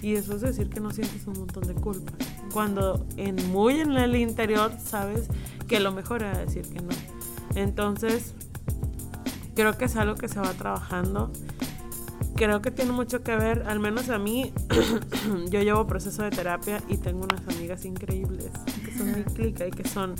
y 0.00 0.14
eso 0.14 0.34
es 0.34 0.40
decir 0.40 0.70
que 0.70 0.80
no 0.80 0.90
sientes 0.90 1.26
un 1.26 1.34
montón 1.34 1.66
de 1.66 1.74
culpa. 1.74 2.12
Cuando 2.52 3.06
en 3.16 3.36
muy 3.50 3.80
en 3.80 3.92
el 3.92 4.16
interior 4.16 4.72
sabes 4.82 5.28
que 5.68 5.80
lo 5.80 5.92
mejor 5.92 6.22
era 6.22 6.38
decir 6.38 6.62
que 6.68 6.80
no. 6.80 6.90
Entonces, 7.54 8.34
creo 9.54 9.76
que 9.76 9.86
es 9.86 9.96
algo 9.96 10.14
que 10.14 10.28
se 10.28 10.40
va 10.40 10.52
trabajando. 10.52 11.30
Creo 12.36 12.62
que 12.62 12.70
tiene 12.70 12.92
mucho 12.92 13.22
que 13.22 13.36
ver, 13.36 13.64
al 13.66 13.80
menos 13.80 14.08
a 14.08 14.18
mí, 14.18 14.52
yo 15.50 15.60
llevo 15.62 15.86
proceso 15.86 16.22
de 16.22 16.30
terapia 16.30 16.82
y 16.88 16.96
tengo 16.96 17.24
unas 17.24 17.46
amigas 17.54 17.84
increíbles 17.84 18.50
que 18.84 18.96
son 18.96 19.12
mi 19.12 19.24
clica 19.24 19.66
y 19.66 19.70
que 19.70 19.86
son, 19.86 20.14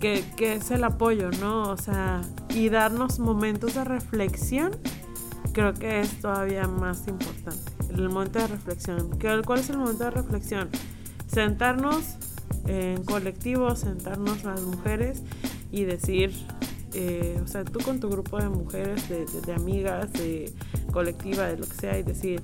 que, 0.00 0.24
que 0.36 0.54
es 0.54 0.70
el 0.70 0.84
apoyo, 0.84 1.30
¿no? 1.40 1.70
O 1.70 1.76
sea, 1.76 2.22
y 2.48 2.68
darnos 2.70 3.18
momentos 3.18 3.74
de 3.74 3.84
reflexión, 3.84 4.72
creo 5.52 5.74
que 5.74 6.00
es 6.00 6.20
todavía 6.20 6.66
más 6.66 7.06
importante. 7.06 7.72
El 7.90 8.08
momento 8.08 8.38
de 8.38 8.46
reflexión. 8.46 9.10
¿Cuál 9.44 9.60
es 9.60 9.68
el 9.68 9.78
momento 9.78 10.04
de 10.04 10.10
reflexión? 10.10 10.70
Sentarnos 11.32 12.16
en 12.66 13.04
colectivo, 13.04 13.74
sentarnos 13.74 14.44
las 14.44 14.62
mujeres 14.62 15.22
y 15.70 15.84
decir, 15.84 16.32
eh, 16.92 17.40
o 17.42 17.46
sea, 17.46 17.64
tú 17.64 17.80
con 17.80 18.00
tu 18.00 18.08
grupo 18.10 18.38
de 18.38 18.48
mujeres, 18.48 19.08
de, 19.08 19.24
de, 19.24 19.54
amigas, 19.54 20.12
de 20.12 20.52
colectiva, 20.92 21.46
de 21.46 21.56
lo 21.56 21.66
que 21.66 21.74
sea, 21.74 21.98
y 21.98 22.02
decir, 22.02 22.42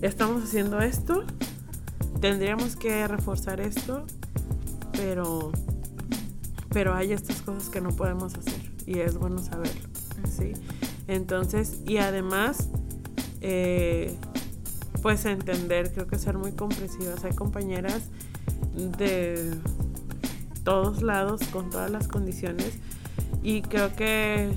estamos 0.00 0.44
haciendo 0.44 0.80
esto, 0.80 1.24
tendríamos 2.20 2.76
que 2.76 3.06
reforzar 3.06 3.60
esto, 3.60 4.06
pero, 4.92 5.52
pero 6.70 6.94
hay 6.94 7.12
estas 7.12 7.42
cosas 7.42 7.68
que 7.68 7.82
no 7.82 7.90
podemos 7.90 8.34
hacer 8.34 8.72
y 8.86 9.00
es 9.00 9.18
bueno 9.18 9.38
saberlo, 9.38 9.88
¿sí? 10.28 10.52
Entonces, 11.06 11.80
y 11.86 11.98
además, 11.98 12.68
eh, 13.42 14.16
pues 15.04 15.26
entender, 15.26 15.92
creo 15.92 16.06
que 16.06 16.18
ser 16.18 16.38
muy 16.38 16.52
comprensivas. 16.52 17.22
Hay 17.24 17.34
compañeras 17.34 18.04
de 18.74 19.54
todos 20.64 21.02
lados, 21.02 21.42
con 21.52 21.68
todas 21.68 21.90
las 21.90 22.08
condiciones. 22.08 22.78
Y 23.42 23.60
creo 23.60 23.94
que 23.94 24.48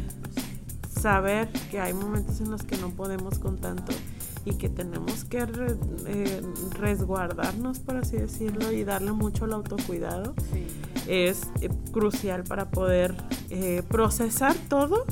saber 0.90 1.50
que 1.70 1.82
hay 1.82 1.94
momentos 1.94 2.40
en 2.40 2.50
los 2.50 2.64
que 2.64 2.78
no 2.78 2.92
podemos 2.92 3.40
con 3.40 3.58
tanto 3.58 3.92
y 4.46 4.54
que 4.54 4.70
tenemos 4.70 5.26
que 5.26 5.40
eh, 6.06 6.42
resguardarnos, 6.80 7.80
por 7.80 7.98
así 7.98 8.16
decirlo, 8.16 8.72
y 8.72 8.86
darle 8.86 9.12
mucho 9.12 9.44
al 9.44 9.52
autocuidado, 9.52 10.34
es 11.08 11.42
eh, 11.60 11.70
crucial 11.92 12.46
para 12.46 12.70
poder 12.70 13.16
eh, 13.50 13.84
procesar 13.90 14.56
todo 14.70 15.04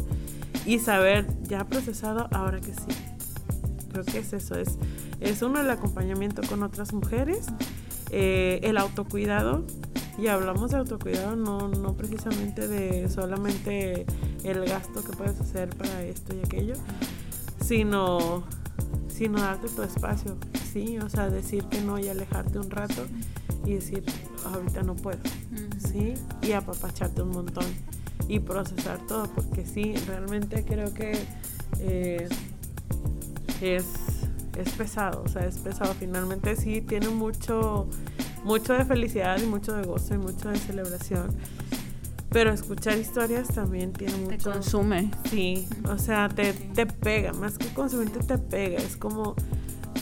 y 0.66 0.80
saber, 0.80 1.28
ya 1.44 1.66
procesado, 1.66 2.30
ahora 2.32 2.62
que 2.62 2.74
sí. 2.74 3.05
Creo 3.96 4.04
que 4.04 4.18
es 4.18 4.34
eso, 4.34 4.56
es, 4.56 4.78
es 5.22 5.42
uno 5.42 5.62
el 5.62 5.70
acompañamiento 5.70 6.42
con 6.50 6.64
otras 6.64 6.92
mujeres 6.92 7.46
eh, 8.12 8.60
el 8.64 8.78
autocuidado, 8.78 9.64
y 10.18 10.28
hablamos 10.28 10.72
de 10.72 10.78
autocuidado 10.80 11.38
no, 11.38 11.70
no 11.70 11.96
precisamente 11.96 12.68
de 12.68 13.08
solamente 13.10 14.06
el 14.44 14.66
gasto 14.66 15.02
que 15.02 15.16
puedes 15.16 15.40
hacer 15.40 15.70
para 15.70 16.04
esto 16.04 16.36
y 16.36 16.46
aquello, 16.46 16.74
sino, 17.64 18.44
sino 19.08 19.40
darte 19.40 19.70
tu 19.70 19.82
espacio, 19.82 20.36
sí, 20.74 20.98
o 20.98 21.08
sea, 21.08 21.30
decir 21.30 21.64
que 21.66 21.80
no 21.80 21.98
y 21.98 22.10
alejarte 22.10 22.60
un 22.60 22.70
rato 22.70 23.06
y 23.64 23.76
decir, 23.76 24.04
ahorita 24.46 24.84
no 24.84 24.98
puedo, 24.98 25.20
sí, 25.90 26.16
y 26.42 26.52
apapacharte 26.52 27.22
un 27.22 27.32
montón 27.32 27.66
y 28.28 28.42
procesar 28.42 29.00
todo, 29.08 29.30
porque 29.34 29.66
sí, 29.66 29.96
realmente 30.06 30.66
creo 30.66 30.94
que 30.94 31.18
eh, 31.80 32.28
es 33.62 33.86
es 34.58 34.70
pesado, 34.72 35.24
o 35.24 35.28
sea, 35.28 35.46
es 35.46 35.58
pesado. 35.58 35.94
Finalmente 36.00 36.56
sí 36.56 36.82
tiene 36.82 37.10
mucho, 37.10 37.88
mucho 38.44 38.74
de 38.74 38.86
felicidad 38.86 39.38
y 39.42 39.46
mucho 39.46 39.74
de 39.74 39.84
gozo 39.84 40.14
y 40.16 40.18
mucho 40.18 40.50
de 40.50 40.58
celebración. 40.58 41.36
Pero 42.30 42.52
escuchar 42.52 42.98
historias 42.98 43.48
también 43.50 43.94
tiene 43.94 44.16
mucho. 44.18 44.50
Te 44.50 44.56
consume. 44.56 45.12
Sí, 45.30 45.68
o 45.90 45.98
sea, 45.98 46.28
te, 46.30 46.54
te 46.54 46.86
pega, 46.86 47.34
más 47.34 47.58
que 47.58 47.68
consumirte 47.74 48.20
te 48.20 48.38
pega. 48.38 48.78
Es 48.78 48.98
como, 48.98 49.36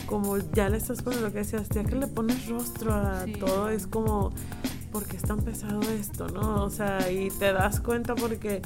como 0.07 0.37
ya 0.37 0.69
le 0.69 0.77
estás 0.77 1.01
poniendo 1.01 1.27
lo 1.27 1.33
que 1.33 1.39
decías, 1.39 1.69
ya 1.69 1.83
que 1.83 1.95
le 1.95 2.07
pones 2.07 2.47
rostro 2.47 2.93
a 2.93 3.25
todo, 3.39 3.69
es 3.69 3.85
como, 3.85 4.31
¿por 4.91 5.05
qué 5.05 5.17
es 5.17 5.23
tan 5.23 5.41
pesado 5.41 5.81
esto, 5.81 6.27
no? 6.27 6.63
O 6.63 6.69
sea, 6.69 7.11
y 7.11 7.29
te 7.29 7.53
das 7.53 7.79
cuenta 7.79 8.15
porque 8.15 8.61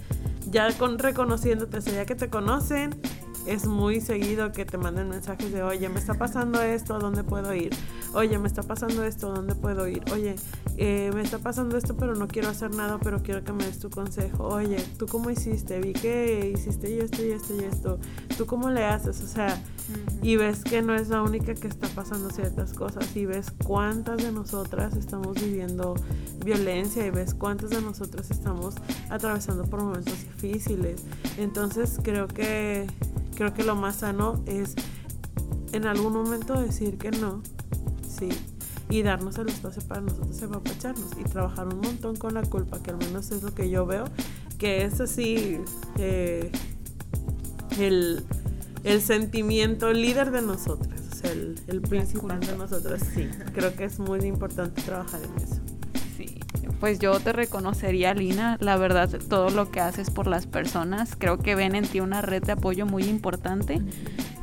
ya 0.49 0.71
con 0.77 0.97
reconociéndote, 0.97 1.77
o 1.77 1.81
sea, 1.81 1.93
ya 1.93 2.05
que 2.05 2.15
te 2.15 2.29
conocen, 2.29 2.95
es 3.47 3.65
muy 3.65 4.01
seguido 4.01 4.51
que 4.51 4.65
te 4.65 4.77
manden 4.77 5.09
mensajes 5.09 5.51
de, 5.51 5.63
oye, 5.63 5.87
me 5.89 5.99
está 5.99 6.13
pasando 6.15 6.61
esto, 6.61 6.95
¿a 6.95 6.99
dónde 6.99 7.23
puedo 7.23 7.53
ir? 7.53 7.69
Oye, 8.13 8.37
me 8.37 8.47
está 8.47 8.63
pasando 8.63 9.03
esto, 9.03 9.31
¿a 9.31 9.35
dónde 9.35 9.55
puedo 9.55 9.87
ir? 9.87 10.03
Oye, 10.11 10.35
eh, 10.77 11.11
me 11.13 11.21
está 11.21 11.39
pasando 11.39 11.77
esto, 11.77 11.95
pero 11.95 12.15
no 12.15 12.27
quiero 12.27 12.49
hacer 12.49 12.75
nada, 12.75 12.99
pero 13.01 13.23
quiero 13.23 13.43
que 13.43 13.53
me 13.53 13.65
des 13.65 13.79
tu 13.79 13.89
consejo. 13.89 14.47
Oye, 14.47 14.77
¿tú 14.97 15.07
cómo 15.07 15.29
hiciste? 15.29 15.79
Vi 15.79 15.93
que 15.93 16.53
hiciste 16.53 16.87
esto 16.99 17.23
y 17.23 17.31
esto 17.31 17.55
y 17.55 17.63
esto. 17.63 17.99
¿Tú 18.37 18.45
cómo 18.45 18.69
le 18.69 18.83
haces? 18.83 19.21
O 19.21 19.27
sea, 19.27 19.61
y 20.21 20.35
ves 20.35 20.63
que 20.63 20.81
no 20.81 20.93
es 20.95 21.09
la 21.09 21.21
única 21.21 21.53
que 21.53 21.67
está 21.67 21.88
pasando 21.89 22.29
ciertas 22.29 22.73
cosas 22.73 23.15
y 23.15 23.25
ves 23.25 23.51
cuántas 23.65 24.17
de 24.17 24.31
nosotras 24.31 24.95
estamos 24.95 25.35
viviendo 25.41 25.95
violencia 26.43 27.05
y 27.05 27.11
ves 27.11 27.33
cuántas 27.33 27.69
de 27.69 27.81
nosotras 27.81 28.29
estamos 28.31 28.75
atravesando 29.09 29.63
por 29.65 29.81
momentos 29.81 30.13
difíciles. 30.23 31.03
Entonces 31.38 31.99
creo 32.03 32.27
que 32.27 32.88
creo 33.35 33.53
que 33.53 33.63
lo 33.63 33.75
más 33.75 33.97
sano 33.97 34.43
es 34.47 34.75
en 35.71 35.85
algún 35.85 36.13
momento 36.13 36.59
decir 36.59 36.97
que 36.97 37.11
no, 37.11 37.41
sí, 38.07 38.29
y 38.89 39.03
darnos 39.03 39.38
el 39.38 39.49
espacio 39.49 39.81
para 39.83 40.01
nosotros 40.01 40.41
apapacharnos 40.41 41.11
y 41.19 41.23
trabajar 41.23 41.67
un 41.67 41.81
montón 41.81 42.15
con 42.15 42.33
la 42.33 42.41
culpa, 42.41 42.81
que 42.81 42.91
al 42.91 42.97
menos 42.97 43.31
es 43.31 43.43
lo 43.43 43.53
que 43.53 43.69
yo 43.69 43.85
veo, 43.85 44.05
que 44.57 44.85
es 44.85 44.99
así 44.99 45.59
eh, 45.97 46.51
el, 47.77 48.23
el, 48.88 49.01
sentimiento 49.01 49.91
líder 49.93 50.31
de 50.31 50.41
nosotras, 50.41 51.01
o 51.11 51.15
sea, 51.15 51.31
el, 51.31 51.59
el 51.67 51.81
principal 51.81 52.39
de 52.39 52.57
nosotras, 52.57 53.01
sí, 53.13 53.27
creo 53.53 53.75
que 53.75 53.85
es 53.85 53.99
muy 53.99 54.19
importante 54.25 54.81
trabajar 54.81 55.21
en 55.23 55.43
eso 55.43 55.61
pues 56.79 56.99
yo 56.99 57.19
te 57.19 57.33
reconocería, 57.33 58.13
Lina, 58.13 58.57
la 58.59 58.77
verdad, 58.77 59.09
todo 59.29 59.49
lo 59.49 59.71
que 59.71 59.79
haces 59.79 60.09
por 60.09 60.27
las 60.27 60.45
personas. 60.45 61.15
Creo 61.17 61.39
que 61.39 61.55
ven 61.55 61.75
en 61.75 61.88
ti 61.88 61.99
una 61.99 62.21
red 62.21 62.43
de 62.43 62.53
apoyo 62.53 62.85
muy 62.85 63.03
importante 63.03 63.81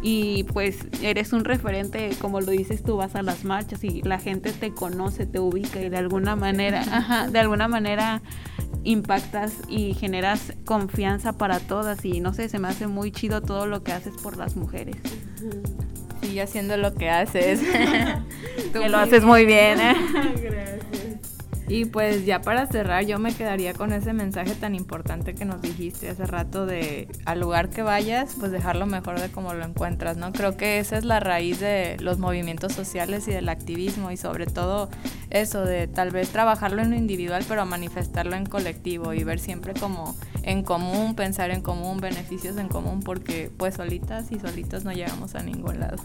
y 0.03 0.45
pues 0.45 0.87
eres 1.01 1.33
un 1.33 1.45
referente, 1.45 2.11
como 2.21 2.41
lo 2.41 2.51
dices 2.51 2.83
tú, 2.83 2.97
vas 2.97 3.15
a 3.15 3.23
las 3.23 3.45
marchas 3.45 3.85
y 3.85 4.03
la 4.03 4.19
gente 4.19 4.53
te 4.53 4.73
conoce, 4.73 5.27
te 5.27 5.39
ubica 5.39 5.81
y 5.81 5.89
de 5.89 5.97
alguna 5.97 6.37
manera, 6.37 6.81
ajá, 6.93 7.29
de 7.29 7.39
alguna 7.39 7.69
manera 7.69 8.21
impactas 8.85 9.55
y 9.69 9.95
generas 9.95 10.53
confianza 10.65 11.33
para 11.33 11.59
todas 11.59 12.05
y 12.05 12.21
no 12.21 12.33
sé, 12.35 12.49
se 12.49 12.59
me 12.59 12.69
hace 12.69 12.87
muy 12.87 13.11
chido 13.11 13.43
todo 13.43 13.67
lo 13.67 13.83
que 13.83 13.93
haces 13.93 14.15
por 14.23 14.37
las 14.37 14.57
mujeres. 14.57 14.97
Sigue 16.21 16.43
haciendo 16.43 16.77
lo 16.77 16.95
que 16.95 17.11
haces. 17.11 17.61
que 18.73 18.89
lo 18.89 18.99
haces 18.99 19.25
muy 19.25 19.45
bien, 19.45 19.81
¿eh? 19.81 19.95
Gracias. 20.41 21.04
Y 21.69 21.87
pues 21.87 22.27
ya 22.27 22.43
para 22.43 22.67
cerrar, 22.67 23.07
yo 23.07 23.19
me 23.19 23.35
quedaría 23.35 23.73
con 23.73 23.93
ese 23.93 24.13
mensaje 24.13 24.55
tan 24.55 24.75
importante 24.75 25.35
que 25.35 25.45
nos 25.45 25.63
dijiste 25.63 26.11
hace 26.11 26.27
rato 26.27 26.67
de 26.67 27.09
al 27.25 27.41
lugar 27.41 27.71
que 27.71 27.83
vayas, 27.83 28.37
pues 28.39 28.53
dejarlo 28.53 28.87
mejor 28.87 29.19
de 29.21 29.31
como 29.31 29.55
lo 29.55 29.65
encuentras, 29.65 30.17
¿no? 30.17 30.33
Creo 30.33 30.57
que 30.57 30.79
esa 30.79 30.99
es 30.99 31.05
la 31.05 31.21
raíz 31.21 31.61
de 31.61 31.97
los 32.01 32.19
movimientos 32.19 32.73
sociales 32.73 33.27
y 33.29 33.33
del 33.33 33.49
activismo 33.49 34.11
y 34.11 34.17
sobre 34.17 34.47
todo 34.47 34.91
eso 35.31 35.65
de 35.65 35.87
tal 35.87 36.11
vez 36.11 36.29
trabajarlo 36.29 36.83
en 36.83 36.91
lo 36.91 36.97
individual, 36.97 37.45
pero 37.49 37.65
manifestarlo 37.65 38.37
en 38.37 38.47
colectivo 38.47 39.15
y 39.15 39.25
ver 39.25 39.41
siempre 39.41 39.73
como 39.75 40.15
en 40.43 40.63
común, 40.63 41.15
pensar 41.15 41.51
en 41.51 41.63
común, 41.63 41.99
beneficios 41.99 42.59
en 42.59 42.69
común, 42.69 43.01
porque 43.01 43.51
pues 43.57 43.75
solitas 43.75 44.31
y 44.31 44.39
solitos 44.39 44.85
no 44.85 44.93
llegamos 44.93 45.35
a 45.35 45.43
ningún 45.43 45.81
lado. 45.81 45.97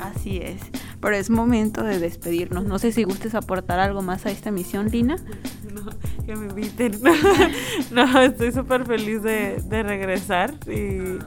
Así 0.00 0.38
es. 0.38 0.60
Pero 1.00 1.14
es 1.14 1.30
momento 1.30 1.82
de 1.82 1.98
despedirnos. 1.98 2.64
No 2.64 2.78
sé 2.78 2.92
si 2.92 3.04
gustes 3.04 3.34
aportar 3.34 3.78
algo 3.78 4.02
más 4.02 4.26
a 4.26 4.30
esta 4.30 4.50
misión, 4.50 4.85
No, 5.72 5.90
que 6.24 6.36
me 6.36 6.46
inviten. 6.46 7.00
no, 7.90 8.20
estoy 8.20 8.52
súper 8.52 8.86
feliz 8.86 9.22
de, 9.22 9.62
de 9.68 9.82
regresar 9.82 10.54
y 10.66 11.18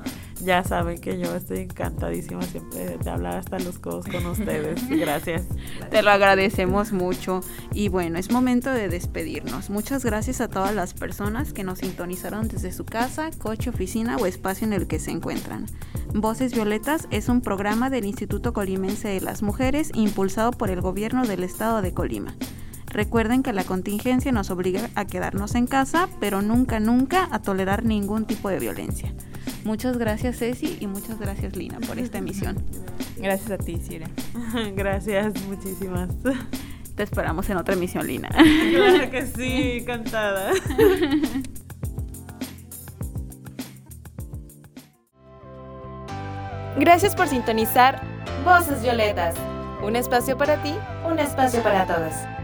ya 0.42 0.64
saben 0.64 1.00
que 1.00 1.20
yo 1.20 1.36
estoy 1.36 1.60
encantadísima 1.60 2.42
siempre 2.44 2.98
de 2.98 3.10
hablar 3.10 3.38
hasta 3.38 3.60
los 3.60 3.80
codos 3.80 4.06
con 4.06 4.26
ustedes. 4.26 4.88
Gracias. 4.90 5.44
Te 5.92 6.02
lo 6.02 6.12
agradecemos 6.12 6.92
mucho. 6.92 7.42
Y 7.74 7.90
bueno, 7.90 8.18
es 8.18 8.32
momento 8.32 8.72
de 8.72 8.88
despedirnos. 8.88 9.70
Muchas 9.70 10.06
gracias 10.06 10.42
a 10.42 10.48
todas 10.48 10.74
las 10.74 10.94
personas 10.94 11.54
que 11.54 11.64
nos 11.64 11.80
sintonizaron 11.80 12.48
desde 12.48 12.72
su 12.72 12.86
casa, 12.86 13.30
coche, 13.38 13.70
oficina 13.70 14.18
o 14.18 14.26
espacio 14.26 14.66
en 14.66 14.74
el 14.74 14.88
que 14.88 15.00
se 15.00 15.12
encuentran. 15.12 15.66
Voces 16.14 16.54
Violetas 16.54 17.08
es 17.12 17.30
un 17.30 17.42
programa 17.42 17.90
del 17.90 18.06
Instituto 18.06 18.54
Colimense 18.54 19.10
de 19.10 19.22
las 19.22 19.44
Mujeres 19.44 19.92
impulsado 19.94 20.52
por 20.52 20.70
el 20.70 20.82
gobierno 20.82 21.26
del 21.28 21.44
estado 21.44 21.82
de 21.82 21.94
Colima. 21.94 22.34
Recuerden 22.90 23.44
que 23.44 23.54
la 23.54 23.64
contingencia 23.64 24.32
nos 24.32 24.50
obliga 24.50 24.90
a 24.96 25.06
quedarnos 25.06 25.56
en 25.56 25.68
casa, 25.68 26.10
pero 26.20 26.42
nunca, 26.42 26.80
nunca 26.80 27.28
a 27.32 27.42
tolerar 27.42 27.86
ningún 27.86 28.26
tipo 28.26 28.50
de 28.50 28.60
violencia. 28.60 29.14
Muchas 29.64 29.98
gracias 29.98 30.38
Ceci 30.38 30.78
y 30.80 30.88
muchas 30.88 31.20
gracias 31.20 31.56
Lina 31.56 31.80
por 31.80 32.00
esta 32.00 32.18
emisión. 32.18 32.58
Gracias 33.18 33.52
a 33.52 33.58
ti, 33.58 33.78
Sire. 33.78 34.08
Gracias, 34.76 35.34
muchísimas. 35.46 36.10
Te 36.96 37.04
esperamos 37.04 37.50
en 37.50 37.58
otra 37.58 37.76
emisión, 37.76 38.08
Lina. 38.08 38.30
Claro 38.30 39.12
que 39.12 39.26
sí, 39.36 39.84
cantada. 39.86 40.52
Gracias 46.78 47.16
por 47.16 47.28
sintonizar 47.28 48.02
Voces 48.46 48.82
Violetas. 48.82 49.36
Un 49.84 49.96
espacio 49.96 50.38
para 50.38 50.62
ti, 50.64 50.74
un 51.06 51.20
espacio 51.20 51.62
para 51.62 51.86
todos. 51.86 52.14